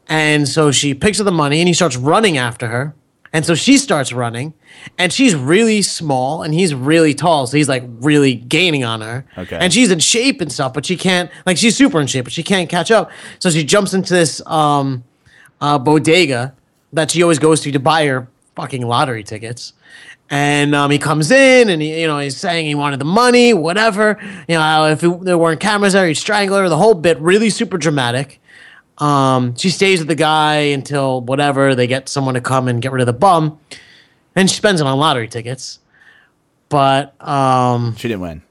[0.10, 2.96] And so she picks up the money and he starts running after her.
[3.34, 4.54] And so she starts running
[4.98, 7.46] and she's really small and he's really tall.
[7.48, 9.26] So he's like really gaining on her.
[9.38, 9.58] Okay.
[9.60, 12.34] And she's in shape and stuff, but she can't, like, she's super in shape, but
[12.34, 13.12] she can't catch up.
[13.40, 15.04] So she jumps into this um,
[15.60, 16.56] uh, bodega
[16.94, 19.74] that she always goes to to buy her fucking lottery tickets.
[20.30, 23.54] And um, he comes in and he, you know, he's saying he wanted the money,
[23.54, 24.18] whatever.
[24.48, 26.68] You know, if it, there weren't cameras there, he'd strangle her.
[26.68, 28.42] The whole bit really super dramatic.
[29.00, 32.92] Um, she stays with the guy until whatever they get someone to come and get
[32.92, 33.60] rid of the bum,
[34.36, 35.80] and she spends it on lottery tickets.
[36.70, 38.42] But um, She didn't win.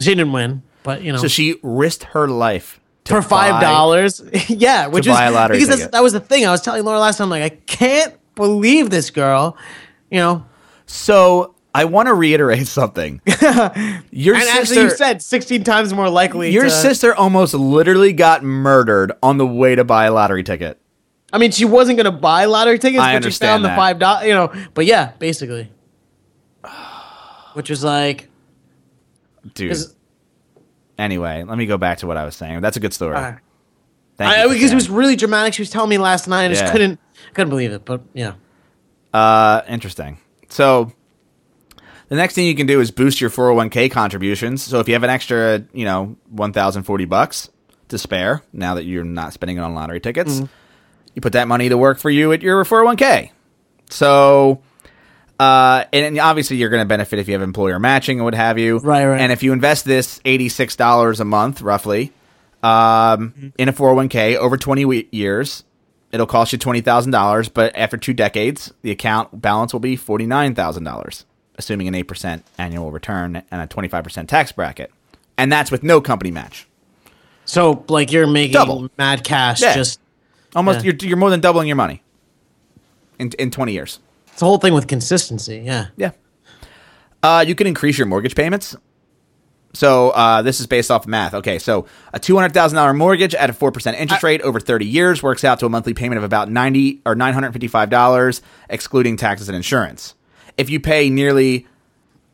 [0.00, 0.62] she didn't win.
[0.82, 5.26] But you know, So she risked her life for five dollars, yeah, which is buy
[5.26, 5.92] a lottery because ticket.
[5.92, 7.30] that was the thing I was telling Laura last time.
[7.30, 9.56] Like, I can't believe this girl.
[10.10, 10.46] You know,
[10.86, 13.20] So I want to reiterate something.
[13.26, 16.50] Your and sister, actually, you said sixteen times more likely.
[16.50, 20.78] your to- sister almost literally got murdered on the way to buy a lottery ticket.
[21.32, 24.26] I mean, she wasn't gonna buy lottery tickets, I but she found the five dollars.
[24.26, 25.70] You know, but yeah, basically,
[27.54, 28.28] which was like.
[29.54, 29.76] dude.
[30.98, 32.60] Anyway, let me go back to what I was saying.
[32.60, 33.16] That's a good story.
[33.16, 33.32] Uh,
[34.18, 35.54] Thank I, because it was really dramatic.
[35.54, 36.44] She was telling me last night.
[36.44, 36.70] I just Yeah.
[36.72, 37.00] couldn't
[37.32, 37.84] couldn't believe it.
[37.86, 38.34] But yeah,
[39.12, 40.18] Uh, interesting.
[40.50, 40.92] So
[42.12, 44.62] the next thing you can do is boost your 401k contributions.
[44.62, 47.48] So if you have an extra, you know, 1040 bucks
[47.88, 50.46] to spare now that you're not spending it on lottery tickets, Mm-hmm.
[51.14, 53.30] you put that money to work for you at your 401k.
[53.90, 54.62] So
[55.40, 58.34] uh, and, and obviously you're going to benefit if you have employer matching and what
[58.34, 58.78] have you.
[58.78, 59.20] Right, right.
[59.20, 62.12] And if you invest this $86 a month roughly
[62.62, 65.64] um, in a 401k over 20 we- years,
[66.12, 71.24] it'll cost you $20,000, but after two decades, the account balance will be $49,000,
[71.58, 74.90] assuming an 8% annual return and a 25% tax bracket.
[75.38, 76.66] And that's with no company match.
[77.44, 78.88] so like you're making Double.
[78.98, 79.60] mad cash.
[79.60, 79.74] Yeah.
[79.74, 80.00] Just
[80.54, 80.92] Almost, Yeah.
[81.00, 82.02] you're, you're more than doubling your money
[83.18, 83.98] in, in 20 years.
[84.28, 85.62] it's the whole thing with consistency.
[85.64, 85.86] Yeah.
[85.96, 86.10] Yeah.
[87.22, 88.76] Uh, you can increase your mortgage payments.
[89.74, 91.32] So uh, this is based off math.
[91.32, 94.60] Okay, so a two hundred thousand dollar mortgage at a four percent interest rate over
[94.60, 97.68] thirty years works out to a monthly payment of about ninety or nine hundred fifty
[97.68, 100.14] five dollars, excluding taxes and insurance.
[100.56, 101.66] If you pay nearly,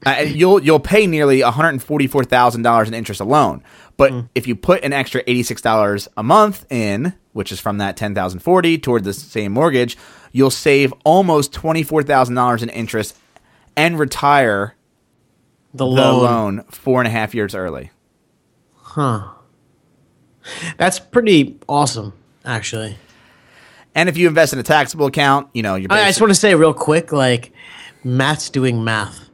[0.07, 3.63] uh, you'll you'll pay nearly one hundred forty four thousand dollars in interest alone.
[3.97, 7.79] But if you put an extra eighty six dollars a month in, which is from
[7.79, 9.97] that ten thousand forty toward the same mortgage,
[10.33, 13.17] you'll save almost twenty four thousand dollars in interest
[13.77, 14.75] and retire
[15.73, 16.23] The the loan.
[16.23, 17.91] loan four and a half years early.
[18.77, 19.29] Huh.
[20.79, 22.13] That's pretty awesome,
[22.45, 22.97] actually.
[23.95, 25.93] And if you invest in a taxable account, you know you're.
[25.93, 27.53] I just want to say real quick, like
[28.05, 29.29] Matt's doing math.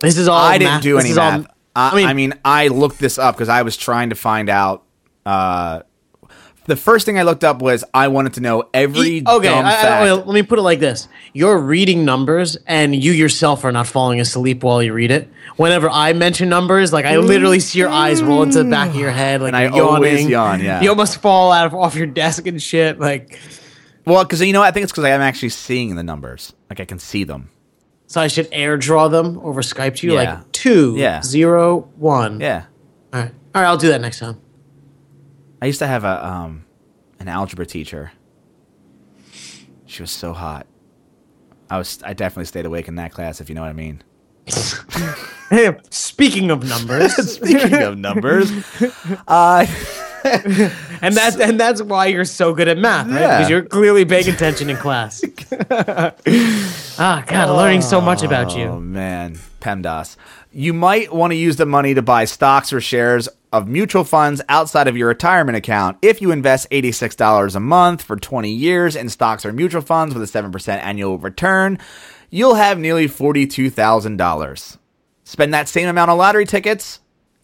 [0.00, 0.38] This is all.
[0.38, 1.46] I didn't math- do this any is all- math.
[1.76, 4.84] I, I mean, I looked this up because I was trying to find out.
[5.26, 5.80] Uh,
[6.66, 9.66] the first thing I looked up was I wanted to know every E- okay, dumb
[9.66, 10.26] I- I- fact.
[10.26, 14.20] let me put it like this: You're reading numbers, and you yourself are not falling
[14.20, 15.28] asleep while you read it.
[15.56, 18.96] Whenever I mention numbers, like I literally see your eyes roll into the back of
[18.96, 20.80] your head, like And I you're always yawn, yeah.
[20.80, 22.98] you almost fall out of off your desk and shit.
[23.00, 23.38] Like,
[24.06, 26.52] well, because you know, I think it's because I'm actually seeing the numbers.
[26.70, 27.50] Like I can see them.
[28.06, 30.34] So I should air draw them over Skype to you, Yeah.
[30.36, 31.22] like two, Yeah.
[31.22, 32.40] zero, one.
[32.40, 32.64] Yeah,
[33.12, 34.40] All right, all right, I'll do that next time.
[35.62, 36.64] I used to have a um,
[37.20, 38.12] an algebra teacher.
[39.86, 40.66] She was so hot.
[41.70, 41.98] I was.
[42.04, 44.02] I definitely stayed awake in that class, if you know what I mean.
[45.50, 48.50] Hey, speaking of numbers, Speaking of numbers,
[49.28, 49.66] uh,
[51.02, 53.20] and that's and that's why you're so good at math, right?
[53.20, 53.38] Yeah.
[53.38, 55.22] Because you're clearly paying attention in class.
[55.70, 58.64] ah, God, learning so much about you.
[58.64, 60.16] Oh man, PEMDAS.
[60.50, 64.40] You might want to use the money to buy stocks or shares of mutual funds
[64.48, 65.98] outside of your retirement account.
[66.00, 70.22] If you invest $86 a month for 20 years in stocks or mutual funds with
[70.22, 71.78] a 7% annual return,
[72.30, 74.78] you'll have nearly $42,000.
[75.24, 77.00] Spend that same amount on lottery tickets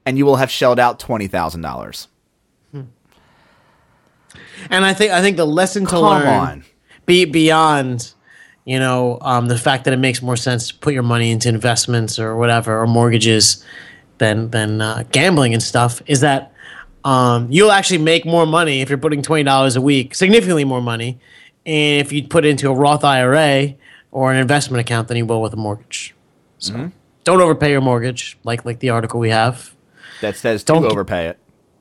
[0.06, 2.06] and you will have shelled out $20,000.
[4.68, 6.64] And I think I think the lesson to Come learn on.
[7.06, 8.12] be beyond
[8.66, 11.48] you know um, the fact that it makes more sense to put your money into
[11.48, 13.64] investments or whatever or mortgages
[14.18, 16.52] than than uh, gambling and stuff is that
[17.04, 20.82] um, you'll actually make more money if you're putting twenty dollars a week, significantly more
[20.82, 21.18] money,
[21.64, 23.74] and if you put it into a Roth IRA
[24.12, 26.14] or an investment account than you will with a mortgage.
[26.58, 26.88] So Mm-hmm.
[27.24, 29.74] don't overpay your mortgage, like like the article we have,
[30.20, 31.38] That says Don't- overpay it.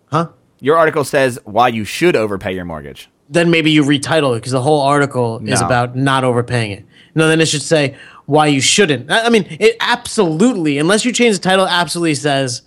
[0.09, 0.29] huh?
[0.59, 3.09] Your article says why you should overpay your mortgage.
[3.29, 6.85] then maybe you retitle it because the whole article is about not overpaying it.
[7.15, 7.95] No, then it should say
[8.25, 9.09] why you shouldn't.
[9.11, 12.61] I I mean, it absolutely, unless you change the title, absolutely says.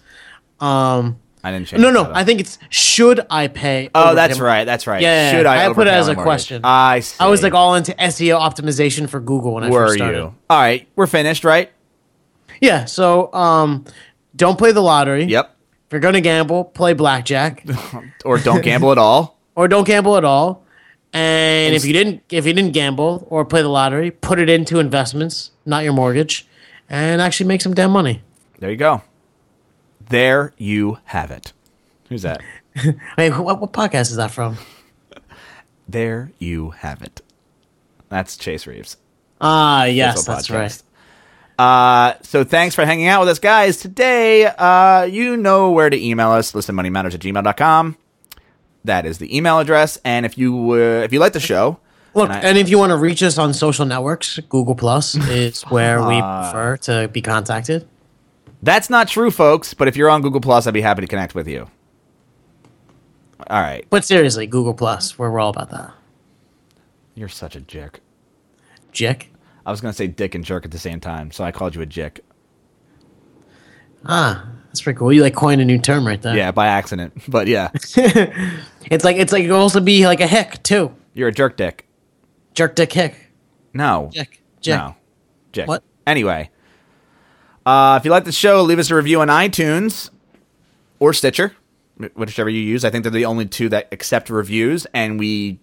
[0.61, 2.11] Um, I didn't change no, no.
[2.15, 3.91] I think it's should I pay?
[3.95, 4.65] Oh, that's my- right.
[4.65, 5.03] That's right.
[5.03, 5.67] Yeah, Should I?
[5.69, 6.25] I put it as a mortgage?
[6.25, 6.61] question.
[6.65, 7.17] I see.
[7.19, 10.17] I was like all into SEO optimization for Google when I Were first started.
[10.19, 10.35] you?
[10.49, 11.71] All right, we're finished, right?
[12.61, 13.85] Yeah, so um,
[14.37, 15.25] don't play the lottery.
[15.25, 15.52] Yep.
[15.93, 17.67] If you're gonna gamble, play blackjack,
[18.25, 19.39] Or don't gamble at all.
[19.55, 20.65] or don't gamble at all.
[21.13, 24.79] And if you didn't, if you didn't gamble or play the lottery, put it into
[24.79, 26.49] investments, not your mortgage,
[26.89, 28.23] and actually make some damn money.
[28.59, 29.03] There you go.
[30.09, 31.53] There you have it.
[32.09, 32.41] Who's that?
[33.19, 34.57] Hey, what, what podcast is that from?
[35.87, 37.21] There you have it.
[38.09, 38.97] That's Chase Reeves.
[39.43, 40.55] Ah, yes, that's podcast.
[40.55, 40.83] right.
[41.59, 43.77] Uh, so thanks for hanging out with us, guys.
[43.77, 47.97] Today, uh, you know where to email us, listenmoneymatters at gmail.com.
[48.85, 49.99] That is the email address.
[50.05, 51.79] And if you, uh, if you like the show,
[52.15, 55.15] Look, and I- and if you want to reach us on social networks, Google Plus
[55.15, 56.51] is where we Ah.
[56.51, 57.87] prefer to be contacted.
[58.62, 59.73] That's not true, folks.
[59.75, 61.69] But if you're on Google Plus, I'd be happy to connect with you.
[63.51, 65.93] All right, But seriously, Google Plus, where we're all about that.
[67.15, 68.01] you're such a jerk.
[68.93, 69.32] Jick.
[69.64, 71.83] I was gonna say dick and jerk at the same time, so I called you
[71.83, 72.25] a jick.
[74.05, 75.12] Ah, that's pretty cool.
[75.12, 76.37] You like coined a new term right there.
[76.37, 77.70] Yeah, by accident, but yeah,
[78.90, 80.94] It's like it's like it could also be like a hick too.
[81.14, 81.87] you're a jerk dick.
[82.55, 83.31] Jerk dick hick.
[83.72, 84.42] No, Jick.
[84.61, 84.75] Jick.
[84.77, 84.96] no,
[85.53, 85.66] jick.
[85.68, 85.83] What?
[86.07, 86.51] Anyway,
[87.64, 90.11] uh, if you like the show, leave us a review on iTunes
[90.98, 91.55] or Stitcher,
[92.14, 92.85] whichever you use.
[92.85, 95.61] I think they're the only two that accept reviews, and we.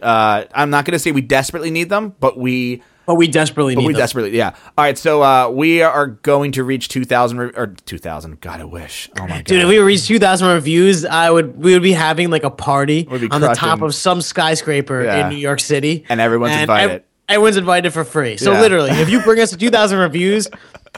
[0.00, 3.80] Uh, I'm not gonna say we desperately need them, but we But we desperately But
[3.80, 4.00] need we them.
[4.00, 4.50] desperately, yeah.
[4.76, 8.38] All right, so uh, we are going to reach 2,000 re- or 2,000.
[8.42, 9.08] God, I wish.
[9.18, 12.28] Oh my god, Dude, if we reached 2,000 reviews, I would we would be having
[12.30, 15.22] like a party on the top of some skyscraper Yeah.
[15.26, 17.02] in New York City, And everyone's invited.
[17.30, 18.36] everyone's invited for free.
[18.36, 18.60] So Yeah.
[18.60, 20.46] literally, if you bring us to 2,000 reviews,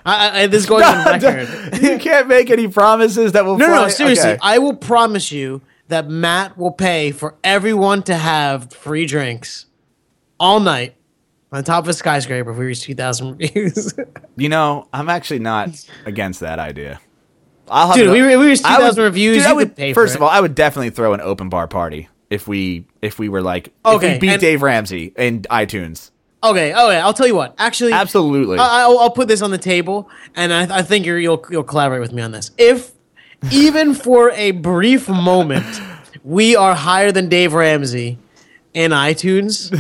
[0.05, 1.81] I, I, this is going on record.
[1.81, 3.57] you can't make any promises that will.
[3.57, 4.39] No, no, no, seriously, okay.
[4.43, 9.67] I will promise you that Matt will pay for everyone to have free drinks
[10.41, 10.97] all night
[11.53, 13.95] on top of a skyscraper if we reach 2,000 reviews.
[14.37, 15.69] You know, I'm actually not
[16.07, 16.99] against that idea.
[17.69, 19.69] I'll have Dude, to- we- we reached I would- 2,000 reviews, dude, I you would,
[19.69, 20.19] could pay for first it.
[20.19, 23.43] of all, I would definitely throw an open bar party if we if we were
[23.43, 26.11] like if Okay, we beat and- Dave Ramsey in iTunes.
[26.43, 27.55] okay, oh yeah, I'll tell you what.
[27.59, 28.59] Actually, Absolutely.
[28.59, 31.65] I, I'll, I'll put this on the table, and I, I think you're, you'll you'll
[31.65, 32.51] collaborate with me on this.
[32.57, 32.93] If
[33.53, 35.67] even for a brief moment
[36.25, 38.19] we are higher than Dave Ramsey
[38.73, 39.71] in iTunes,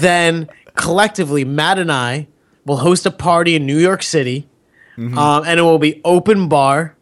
[0.00, 2.28] then collectively Matt and I
[2.64, 4.48] will host a party in New York City,
[4.96, 5.18] Mm-hmm.
[5.18, 6.94] um, and it will be open bar.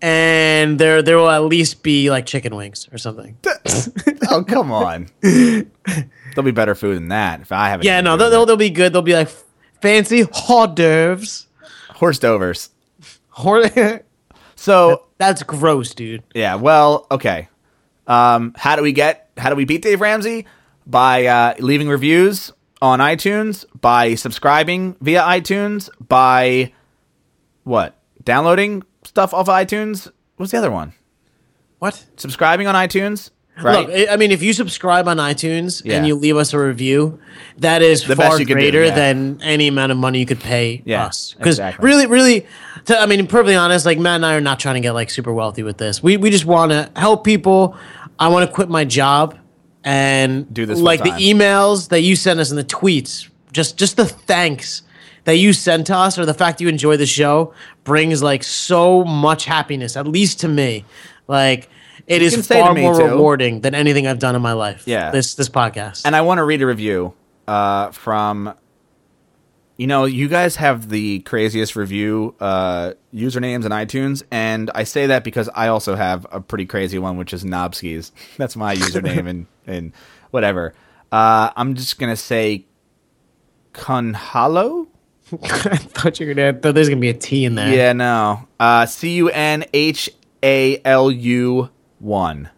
[0.00, 3.36] And there, there will at least be like chicken wings or something.
[4.30, 5.08] oh come on.
[5.20, 5.66] There'll
[6.42, 7.40] be better food than that.
[7.42, 8.92] If I have Yeah, no, they'll, they'll, they'll be good.
[8.94, 9.28] They'll be like
[9.82, 11.48] fancy hors d'oeuvres.
[11.90, 12.70] horse dovers.
[13.30, 13.68] Hor-
[14.56, 16.22] So That's gross, dude.
[16.34, 17.48] Yeah, well, okay.
[18.06, 19.28] Um, how do we get?
[19.36, 20.46] How do we beat Dave Ramsey?
[20.86, 26.72] By uh, leaving reviews on iTunes, by subscribing via iTunes, by
[27.64, 27.96] what?
[28.24, 30.10] Downloading stuff off of iTunes.
[30.36, 30.92] What's the other one?
[31.78, 32.04] What?
[32.16, 33.30] Subscribing on iTunes.
[33.60, 33.88] Right.
[33.88, 35.96] Look, I mean, if you subscribe on iTunes Yeah.
[35.96, 37.18] and you leave us a review,
[37.58, 38.94] that is The far can do, greater yeah.
[38.94, 41.34] than any amount of money you could pay Yeah, us.
[41.36, 41.84] Because exactly.
[41.84, 42.46] really, really,
[42.84, 45.10] to, I mean, perfectly honest, like Matt and I are not trying to get like
[45.10, 46.00] super wealthy with this.
[46.02, 47.76] We we just want to help people.
[48.20, 49.36] I want to quit my job
[49.88, 53.28] and Do this like the emails that you send us and the tweets.
[53.52, 54.82] Just just the thanks
[55.24, 57.52] that you sent us or the fact you enjoy the show
[57.84, 60.84] brings like so much happiness, at least to me.
[61.26, 61.68] Like
[62.06, 63.04] It You is can say to far more too.
[63.06, 64.82] rewarding than anything I've done in my life.
[64.86, 65.10] Yeah.
[65.10, 66.02] This this podcast.
[66.04, 67.14] And I want to read a review
[67.46, 68.54] uh, from.
[69.78, 75.06] You know, you guys have the craziest review uh, usernames in iTunes, and I say
[75.06, 78.10] that because I also have a pretty crazy one, which is Knobskis.
[78.38, 79.92] That's my username and and
[80.32, 80.74] whatever.
[81.12, 82.66] Uh, I'm just gonna say
[83.72, 84.88] Kunhalo.
[85.32, 86.48] I thought you were gonna.
[86.48, 87.72] I thought there's gonna be a T in there.
[87.72, 88.48] Yeah, no.
[88.58, 90.10] Uh, C U N H
[90.42, 91.70] A L U
[92.00, 92.50] 1.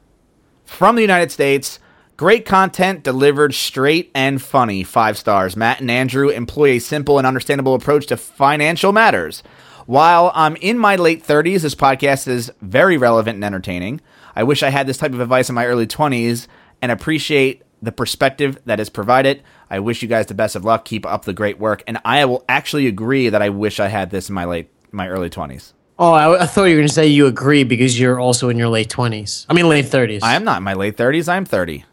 [0.64, 1.80] From the United States.
[2.20, 4.84] Great content delivered straight and funny.
[4.84, 5.56] Five stars.
[5.56, 9.42] Matt and Andrew employ a simple and understandable approach to financial matters.
[9.86, 14.02] While I'm in my late 30s, this podcast is very relevant and entertaining.
[14.36, 16.46] I wish I had this type of advice in my early 20s
[16.82, 19.42] and appreciate the perspective that is provided.
[19.70, 20.84] I wish you guys the best of luck.
[20.84, 21.82] Keep up the great work.
[21.86, 25.08] And I will actually agree that I wish I had this in my late my
[25.08, 25.72] early 20s.
[25.98, 28.68] Oh, I, I thought you were gonna say you agree because you're also in your
[28.68, 29.46] late twenties.
[29.50, 30.22] I mean, late thirties.
[30.22, 31.28] I am not in my late 30s.
[31.28, 31.84] I'm 30.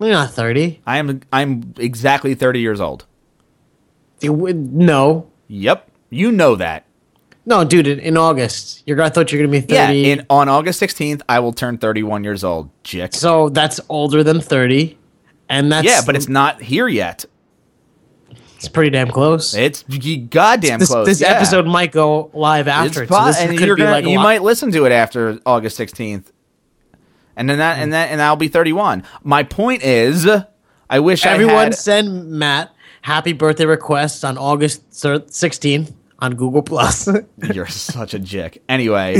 [0.00, 0.80] You're not thirty.
[0.86, 3.04] I am I'm exactly 30 years old.
[4.20, 5.90] You would- No, Yep.
[6.10, 6.84] You know that.
[7.46, 7.86] no, dude.
[7.86, 9.00] In, in August, you're.
[9.02, 10.10] I thought you're gonna be Yeah, thirty.
[10.10, 12.70] in on August 16th I will turn 31 years old.
[12.84, 13.14] Jick.
[13.14, 14.98] so that's older than thirty,
[15.48, 17.24] and that's Yeah, but it's not here yet.
[18.56, 19.54] it's pretty damn close.
[19.54, 19.82] It's
[20.30, 21.06] goddamn this close.
[21.06, 21.28] this yeah.
[21.28, 24.18] episode might go live after It's it, so this and could be gonna, like you
[24.18, 26.24] might listen to it after August 16th.
[27.38, 29.04] And then that and that and I'll be 31.
[29.22, 30.28] My point is
[30.90, 34.82] I wish I Everyone had send Matt happy birthday requests on August
[35.32, 37.08] sixteenth on Google Plus.
[37.54, 38.62] You're such a jick.
[38.68, 39.14] Anyway,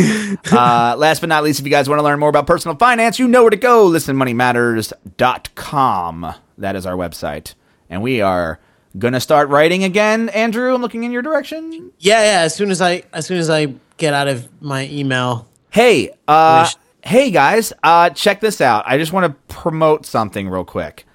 [0.50, 3.18] uh, last but not least, if you guys want to learn more about personal finance,
[3.20, 3.88] you know where to go.
[3.88, 6.34] ListenMoneyMatters.com.
[6.58, 7.54] That is our website.
[7.88, 8.58] And we are
[8.98, 10.28] going to start writing again.
[10.30, 11.92] Andrew, I'm looking in your direction.
[11.98, 12.40] yeah, yeah.
[12.40, 16.68] As soon as I as soon as I get out of my email, Hey, uh,
[17.02, 18.84] hey guys, uh, check this out.
[18.86, 21.06] I just want to promote something real quick.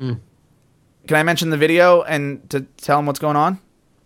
[0.00, 0.20] Mm.
[1.06, 3.60] Can I mention the video and to tell them what's going on,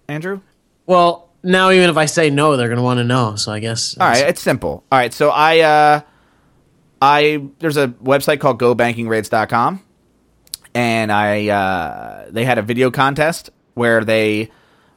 [0.09, 0.41] Andrew?
[0.87, 3.35] well, now even if I say no, they're gonna want to know.
[3.37, 3.97] So I guess.
[3.99, 4.85] All right, it's simple.
[4.93, 6.01] All right, so I uh
[7.01, 9.83] I there's a website called gobankingrates.com
[10.75, 14.51] and I uh they had a video contest where they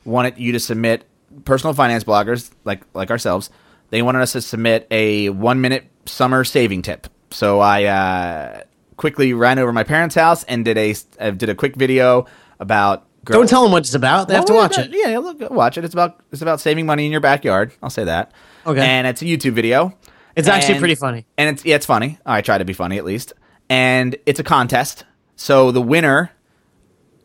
[0.04, 1.06] wanted you to submit
[1.46, 3.50] personal finance bloggers like like ourselves.
[3.90, 7.08] They wanted us to submit a 1 minute summer saving tip.
[7.32, 8.62] So I uh
[8.98, 12.26] quickly ran over my parents' house and did a uh, did a quick video
[12.60, 14.28] about Don't tell them what it's about.
[14.28, 14.92] They have to watch it.
[14.92, 15.86] Yeah, look, watch it.
[15.86, 17.74] It's about it's about saving money in your backyard.
[17.82, 18.32] I'll say that.
[18.66, 18.82] Okay.
[18.82, 19.98] And it's a YouTube video.
[20.36, 21.26] It's actually pretty funny.
[21.38, 22.20] And it's yeah, it's funny.
[22.26, 23.34] I try to be funny at least.
[23.70, 25.06] And it's a contest.
[25.36, 26.32] So the winner,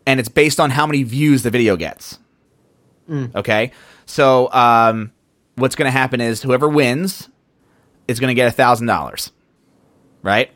[0.07, 2.19] and it's based on how many views the video gets.
[3.09, 3.35] Mm.
[3.35, 3.73] Okay.
[4.07, 5.13] So um,
[5.57, 7.29] what's going to happen is whoever wins
[8.11, 9.31] is going to get a thousand dollars,
[10.23, 10.51] right?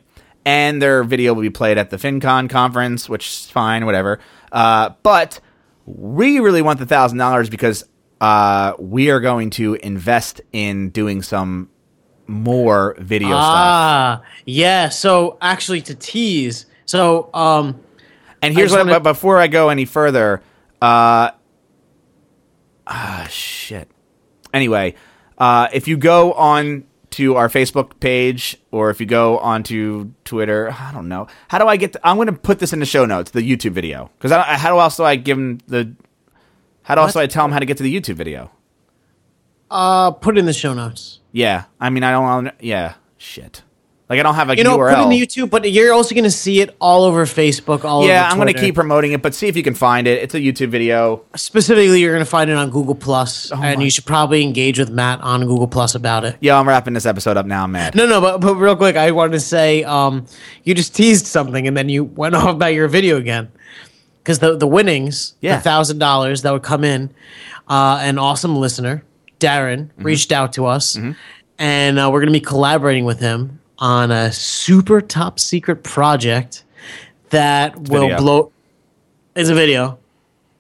[0.45, 4.19] And their video will be played at the FinCon conference, which is fine, whatever.
[4.53, 5.41] Uh, but
[5.87, 7.85] we really want the thousand dollars because
[8.21, 11.71] uh, we are going to invest in doing some
[12.27, 13.41] more video stuff.
[13.41, 14.89] Ah, yeah.
[14.89, 17.81] So actually, to tease, so um,
[18.43, 20.43] And here's what, wanna- but before I go any further,
[20.83, 21.31] uh,
[22.87, 23.89] ah, shit.
[24.53, 24.95] Anyway,
[25.39, 26.85] uh, if you go on
[27.17, 31.27] to our Facebook page or if you go onto Twitter, I don't know.
[31.49, 31.93] How do I get?
[31.93, 34.79] The, I'm going to put this in the show notes, the YouTube video, because how
[34.79, 35.95] else do I give them the?
[36.83, 38.51] How else do I tell them how to get to the YouTube video?
[39.71, 41.21] uh, put it in the show notes.
[41.33, 42.51] Yeah, I mean, I don't.
[42.61, 43.63] Yeah, shit.
[44.09, 44.91] Like I don't have a You know, URL.
[44.95, 47.85] put it in the YouTube, but you're also going to see it all over Facebook,
[47.85, 50.23] all yeah, I'm going to keep promoting it, but see if you can find it.
[50.23, 51.25] It's a YouTube video.
[51.35, 54.43] Specifically, you're going to find it on Google Plus, and Oh my- you should probably
[54.43, 56.37] engage with Matt on Google Plus about it.
[56.41, 57.65] Yeah, I'm wrapping this episode up now.
[57.65, 57.73] I'm.
[57.73, 60.27] No, no, but, but real quick, I wanted to say, um,
[60.65, 63.51] you just teased something, and then you went off about your video again,
[64.23, 65.57] because the the winnings, Yeah.
[65.57, 67.09] the thousand dollars that would come in,
[67.69, 69.03] uh, an awesome listener,
[69.41, 70.03] Darren, Mm-hmm.
[70.03, 70.99] reached out to us,
[71.59, 76.65] and uh, we're going to be collaborating with him on a super top secret project
[77.31, 78.19] that will video.
[78.19, 78.53] blow.
[79.35, 79.99] It's a video.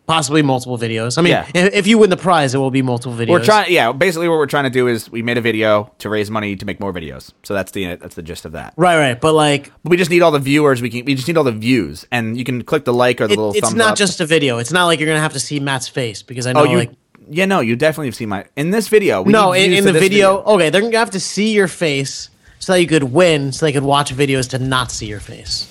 [0.06, 1.16] Possibly multiple videos.
[1.16, 1.46] I mean, Yeah.
[1.54, 3.30] if, if you win the prize, it will be multiple videos.
[3.30, 3.72] We're trying.
[3.72, 6.56] Yeah, basically, what we're trying to do is we made a video to raise money
[6.56, 7.32] to make more videos.
[7.42, 8.74] So that's the that's the gist of that.
[8.76, 9.18] right, right.
[9.18, 10.82] But like, We just need all the viewers.
[10.82, 11.06] We can.
[11.06, 13.38] We just need all the views, and you can click the like or the it-
[13.38, 13.96] little it's not up.
[13.96, 14.58] just a video.
[14.58, 16.64] It's not like you're gonna have to see Matt's face because I oh, know Oh,
[16.72, 16.76] you.
[16.76, 16.90] like
[17.30, 19.22] yeah, no, you definitely have seen my in this video.
[19.22, 22.28] We no in, in the this video, Okay, they're gonna have to see your face
[22.64, 25.70] so that you could win, so they could watch videos to not see your face.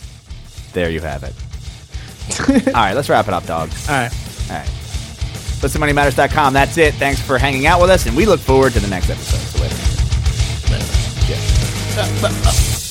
[0.74, 1.34] There you have it.
[2.68, 3.70] all right, let's wrap it up, dog.
[3.90, 4.14] All right.
[4.52, 4.68] All right.
[5.60, 6.54] ListenMoneyMatters.com.
[6.54, 6.94] That's it.
[6.94, 9.40] Thanks for hanging out with us, and we look forward to the next episode.
[9.40, 9.76] So later.
[10.72, 10.86] Later.
[11.32, 12.24] Yeah.
[12.24, 12.83] uh, uh,